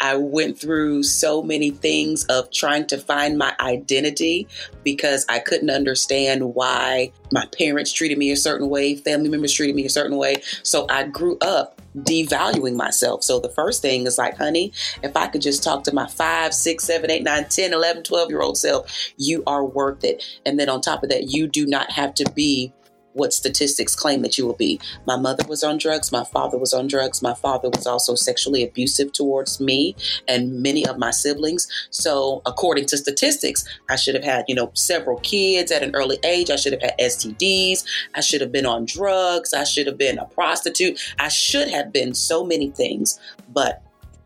I 0.00 0.16
went 0.16 0.58
through 0.58 1.02
so 1.02 1.42
many 1.42 1.70
things 1.70 2.24
of 2.26 2.50
trying 2.52 2.86
to 2.88 2.98
find 2.98 3.36
my 3.36 3.54
identity 3.58 4.46
because 4.84 5.26
I 5.28 5.40
couldn't 5.40 5.70
understand 5.70 6.54
why 6.54 7.12
my 7.32 7.46
parents 7.58 7.92
treated 7.92 8.18
me 8.18 8.30
a 8.30 8.36
certain 8.36 8.68
way, 8.68 8.94
family 8.94 9.28
members 9.28 9.52
treated 9.52 9.74
me 9.74 9.84
a 9.86 9.90
certain 9.90 10.16
way. 10.16 10.36
So 10.62 10.86
I 10.88 11.04
grew 11.04 11.36
up 11.40 11.77
devaluing 12.04 12.76
myself. 12.76 13.24
So 13.24 13.38
the 13.38 13.48
first 13.48 13.82
thing 13.82 14.06
is 14.06 14.18
like, 14.18 14.36
honey, 14.36 14.72
if 15.02 15.16
I 15.16 15.26
could 15.28 15.42
just 15.42 15.62
talk 15.62 15.84
to 15.84 15.94
my 15.94 16.06
five, 16.06 16.54
six, 16.54 16.84
seven, 16.84 17.10
eight, 17.10 17.22
nine, 17.22 17.48
10, 17.48 17.72
11, 17.72 18.02
12 18.02 18.30
year 18.30 18.42
old 18.42 18.56
self, 18.56 19.12
you 19.16 19.42
are 19.46 19.64
worth 19.64 20.04
it. 20.04 20.22
And 20.44 20.58
then 20.58 20.68
on 20.68 20.80
top 20.80 21.02
of 21.02 21.10
that, 21.10 21.30
you 21.30 21.46
do 21.46 21.66
not 21.66 21.92
have 21.92 22.14
to 22.14 22.30
be 22.32 22.72
what 23.18 23.32
statistics 23.32 23.94
claim 23.94 24.22
that 24.22 24.38
you 24.38 24.46
will 24.46 24.54
be. 24.54 24.80
My 25.06 25.16
mother 25.16 25.44
was 25.48 25.62
on 25.62 25.78
drugs. 25.78 26.12
My 26.12 26.24
father 26.24 26.56
was 26.56 26.72
on 26.72 26.86
drugs. 26.86 27.20
My 27.20 27.34
father 27.34 27.68
was 27.68 27.86
also 27.86 28.14
sexually 28.14 28.64
abusive 28.64 29.12
towards 29.12 29.60
me 29.60 29.96
and 30.26 30.62
many 30.62 30.86
of 30.86 30.98
my 30.98 31.10
siblings. 31.10 31.68
So, 31.90 32.42
according 32.46 32.86
to 32.86 32.96
statistics, 32.96 33.64
I 33.90 33.96
should 33.96 34.14
have 34.14 34.24
had, 34.24 34.44
you 34.48 34.54
know, 34.54 34.70
several 34.74 35.18
kids 35.20 35.72
at 35.72 35.82
an 35.82 35.94
early 35.94 36.18
age. 36.24 36.50
I 36.50 36.56
should 36.56 36.72
have 36.72 36.82
had 36.82 36.98
STDs. 36.98 37.84
I 38.14 38.20
should 38.20 38.40
have 38.40 38.52
been 38.52 38.66
on 38.66 38.84
drugs. 38.86 39.52
I 39.52 39.64
should 39.64 39.86
have 39.86 39.98
been 39.98 40.18
a 40.18 40.26
prostitute. 40.26 41.00
I 41.18 41.28
should 41.28 41.68
have 41.68 41.92
been 41.92 42.14
so 42.14 42.44
many 42.44 42.70
things. 42.70 43.18
But 43.48 43.82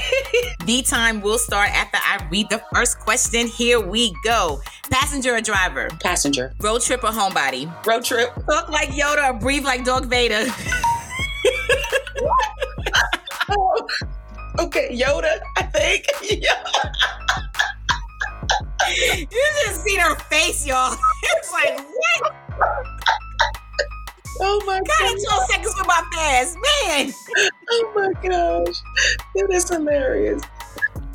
the 0.65 0.81
time 0.83 1.19
will 1.19 1.37
start 1.37 1.69
after 1.71 1.97
I 1.97 2.25
read 2.31 2.49
the 2.49 2.61
first 2.73 2.99
question. 2.99 3.47
Here 3.47 3.79
we 3.79 4.15
go. 4.23 4.61
Passenger 4.89 5.35
or 5.35 5.41
driver? 5.41 5.89
Passenger. 6.01 6.53
Road 6.61 6.81
trip 6.81 7.03
or 7.03 7.09
homebody? 7.09 7.67
Road 7.85 8.03
trip. 8.03 8.33
Talk 8.45 8.69
like 8.69 8.89
Yoda 8.89 9.29
or 9.29 9.39
breathe 9.39 9.63
like 9.65 9.83
Darth 9.83 10.05
Vader? 10.05 10.45
oh, 13.49 13.87
okay, 14.59 14.89
Yoda, 14.91 15.39
I 15.57 15.63
think. 15.63 16.05
you 19.31 19.41
just 19.65 19.83
seen 19.83 19.99
her 19.99 20.15
face, 20.15 20.65
y'all. 20.65 20.95
it's 21.23 21.51
like, 21.51 21.79
what? 21.79 22.33
Oh 24.41 24.61
my 24.65 24.79
god. 24.79 24.85
God, 24.99 25.17
12 25.27 25.43
seconds 25.49 25.75
with 25.77 25.87
my 25.87 26.01
fast, 26.15 26.55
man. 26.55 27.13
Oh 27.71 27.91
my 27.95 28.13
gosh. 28.29 28.75
That 29.35 29.49
is 29.51 29.69
hilarious. 29.69 30.41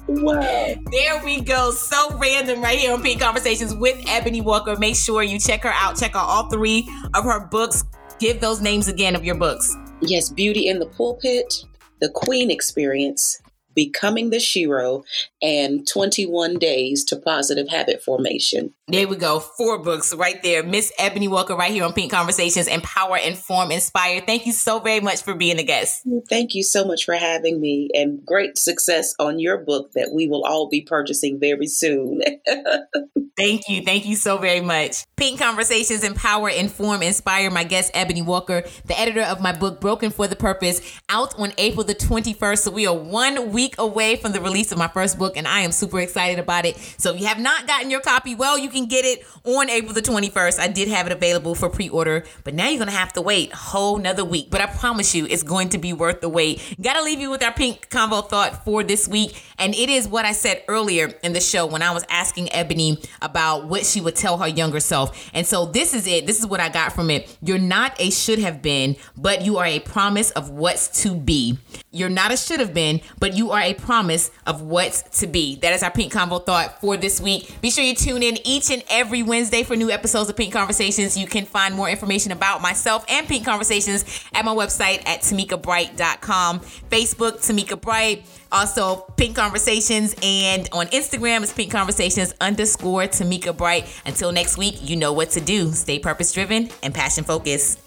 Wow. 0.07 0.75
There 0.91 1.25
we 1.25 1.41
go. 1.41 1.71
So 1.71 2.19
random 2.19 2.63
right 2.63 2.79
here 2.79 2.93
on 2.93 3.03
Pink 3.03 3.21
Conversations 3.21 3.75
with 3.75 4.03
Ebony 4.07 4.41
Walker. 4.41 4.77
Make 4.77 4.97
sure 4.97 5.23
you 5.23 5.39
check 5.39 5.63
her 5.63 5.73
out. 5.73 5.97
Check 5.97 6.15
out 6.15 6.27
all 6.29 6.51
three 6.51 6.89
of 7.15 7.25
her 7.25 7.47
books. 7.47 7.85
Give 8.19 8.41
those 8.41 8.61
names 8.61 8.89
again 8.89 9.17
of 9.17 9.25
your 9.25 9.35
books. 9.35 9.75
Yes, 10.01 10.31
Beauty 10.31 10.69
in 10.69 10.79
the 10.79 10.87
Pulpit, 10.87 11.65
The 12.01 12.11
Queen 12.11 12.51
Experience, 12.51 13.41
Becoming 13.75 14.31
the 14.31 14.37
Shero, 14.37 15.05
and 15.43 15.87
21 15.87 16.59
Days 16.59 17.05
to 17.05 17.17
Positive 17.17 17.69
Habit 17.69 18.03
Formation. 18.03 18.73
There 18.87 19.09
we 19.09 19.17
go. 19.17 19.41
Four 19.41 19.79
books 19.79 20.15
right 20.15 20.43
there. 20.43 20.63
Miss 20.63 20.93
Ebony 20.99 21.27
Walker 21.27 21.57
right 21.57 21.73
here 21.73 21.85
on 21.85 21.95
Pink 21.95 22.13
Conversations, 22.13 22.67
Empower, 22.67 23.17
Inform, 23.17 23.71
Inspire. 23.71 24.21
Thank 24.21 24.45
you 24.47 24.53
so 24.53 24.79
very 24.79 25.01
much 25.01 25.23
for 25.23 25.35
being 25.35 25.59
a 25.59 25.63
guest. 25.63 26.07
Thank 26.29 26.55
you 26.55 26.63
so 26.63 26.85
much 26.85 27.05
for 27.05 27.15
having 27.15 27.61
me 27.61 27.89
and 27.95 28.25
great 28.25 28.59
success 28.59 29.15
on 29.19 29.39
your 29.39 29.59
book 29.59 29.93
that 29.93 30.11
we 30.13 30.29
will 30.29 30.45
all 30.45 30.69
be 30.69 30.83
purchasing 30.83 31.41
very 31.41 31.67
soon. 31.67 32.21
Thank 33.37 33.69
you. 33.69 33.83
Thank 33.83 34.07
you 34.07 34.17
so 34.17 34.39
very 34.39 34.61
much. 34.61 35.05
Pink 35.17 35.41
Conversations, 35.41 36.05
Empower, 36.05 36.51
Inform, 36.51 37.03
Inspire. 37.03 37.51
My 37.51 37.65
guest, 37.65 37.91
Ebony 37.95 38.23
Walker, 38.23 38.63
the 38.85 38.99
editor 38.99 39.23
of 39.23 39.41
my 39.41 39.53
book, 39.53 39.81
Broken 39.81 40.11
for 40.11 40.29
the 40.29 40.37
Purpose, 40.37 41.01
out 41.09 41.37
on 41.39 41.53
April 41.59 41.85
the 41.85 41.95
21st. 41.95 42.59
So 42.59 42.71
we 42.71 42.87
are 42.87 42.95
one 42.95 43.53
week 43.65 43.75
away 43.79 44.17
from 44.17 44.33
the 44.33 44.41
release 44.43 44.73
of 44.73 44.79
my 44.79 44.89
first 44.89 45.19
book, 45.19 45.39
and 45.39 45.49
I 45.49 45.61
am 45.61 45.73
super 45.73 45.99
excited 45.99 46.39
about 46.39 46.67
it. 46.67 46.77
So 46.99 47.15
if 47.15 47.21
you 47.21 47.27
have 47.27 47.41
not 47.41 47.67
gotten 47.67 47.91
your 47.91 48.01
copy, 48.01 48.35
well, 48.35 48.59
you 48.59 48.69
can 48.69 48.85
get 48.85 49.07
it 49.07 49.25
on 49.43 49.71
April 49.71 49.95
the 49.95 50.03
21st. 50.03 50.59
I 50.59 50.69
did 50.69 50.89
have 50.89 51.07
it 51.07 51.13
available 51.13 51.55
for 51.55 51.71
pre 51.71 51.89
order, 51.89 52.25
but 52.45 52.53
now 52.53 52.69
you're 52.69 52.79
going 52.79 52.91
to 52.91 52.97
have 52.97 53.15
to 53.15 53.23
wait 53.23 53.55
a 53.55 53.57
whole 53.57 53.97
nother 53.97 54.25
week. 54.25 54.49
But 54.51 54.61
I 54.61 54.67
promise 54.67 55.15
you, 55.15 55.27
it's 55.27 55.43
going 55.43 55.71
to 55.71 55.79
be 55.79 55.95
worth 55.95 56.21
the 56.21 56.29
wait. 56.29 56.61
Got 56.79 56.95
to 56.95 57.03
leave 57.03 57.21
you 57.21 57.31
with 57.31 57.43
our 57.43 57.55
pink 57.55 57.89
convo 57.89 58.29
thought 58.29 58.67
for 58.67 58.83
this 58.83 59.09
week. 59.09 59.43
And 59.59 59.75
it 59.75 59.89
is 59.89 60.07
what 60.07 60.27
I 60.27 60.33
said 60.33 60.63
earlier 60.69 61.15
in 61.23 61.33
the 61.33 61.41
show 61.41 61.65
when 61.65 61.81
I 61.81 61.93
was 61.93 62.05
asking 62.11 62.53
Ebony 62.53 62.99
about 63.23 63.67
what 63.67 63.87
she 63.87 64.03
would 64.03 64.17
tell 64.17 64.37
her 64.39 64.49
younger 64.49 64.81
self. 64.81 65.31
And 65.33 65.47
so 65.47 65.65
this 65.65 65.95
is 65.95 66.07
it. 66.07 66.27
This 66.27 66.39
is 66.39 66.47
what 66.47 66.61
I 66.61 66.69
got 66.69 66.93
from 66.93 67.09
it. 67.09 67.35
You're 67.41 67.59
not 67.59 67.99
a 67.99 68.11
should 68.11 68.41
have 68.41 68.61
been, 68.61 68.97
but 69.17 69.43
you 69.43 69.57
are 69.57 69.65
a 69.65 69.81
promise 69.81 70.31
of 70.33 70.51
what's 70.51 71.03
to 71.03 71.15
be. 71.15 71.57
You're 71.91 72.11
not 72.11 72.33
a 72.33 72.37
should 72.37 72.61
have 72.61 72.75
been, 72.75 73.01
but 73.21 73.35
you 73.35 73.53
are 73.55 73.63
a 73.63 73.75
promise 73.75 74.31
of 74.47 74.63
what's 74.63 75.21
to 75.21 75.27
be. 75.27 75.57
That 75.57 75.73
is 75.73 75.83
our 75.83 75.91
pink 75.91 76.13
convo 76.13 76.45
thought 76.45 76.81
for 76.81 76.97
this 76.97 77.21
week. 77.21 77.61
Be 77.61 77.71
sure 77.71 77.85
you 77.85 77.95
tune 77.95 78.23
in 78.23 78.39
each 78.45 78.71
and 78.71 78.83
every 78.91 79.23
Wednesday 79.23 79.63
for 79.63 79.77
new 79.77 79.91
episodes 79.91 80.29
of 80.29 80.37
Pink 80.37 80.53
Conversations. 80.53 81.17
You 81.17 81.27
can 81.27 81.47
find 81.47 81.75
more 81.75 81.89
information 81.89 82.33
about 82.33 82.61
myself 82.61 83.05
and 83.09 83.27
Pink 83.27 83.45
Conversations 83.45 84.05
at 84.35 84.45
my 84.45 84.55
website 84.55 85.07
at 85.07 85.21
tamikabright.com, 85.21 86.61
Facebook, 86.61 87.45
Tamika 87.45 87.81
Bright, 87.81 88.27
also 88.51 89.07
Pink 89.17 89.37
Conversations, 89.37 90.15
and 90.23 90.69
on 90.73 90.87
Instagram 90.89 91.43
it's 91.43 91.53
Pink 91.53 91.71
Conversations 91.71 92.35
underscore 92.41 93.03
Tamika 93.05 93.57
Bright. 93.57 93.87
Until 94.05 94.33
next 94.33 94.59
week, 94.59 94.79
you 94.83 94.97
know 94.97 95.13
what 95.13 95.31
to 95.31 95.41
do. 95.41 95.73
Stay 95.73 95.99
purpose 95.99 96.33
driven 96.33 96.71
and 96.83 96.95
passion 96.95 97.25
focused. 97.25 97.84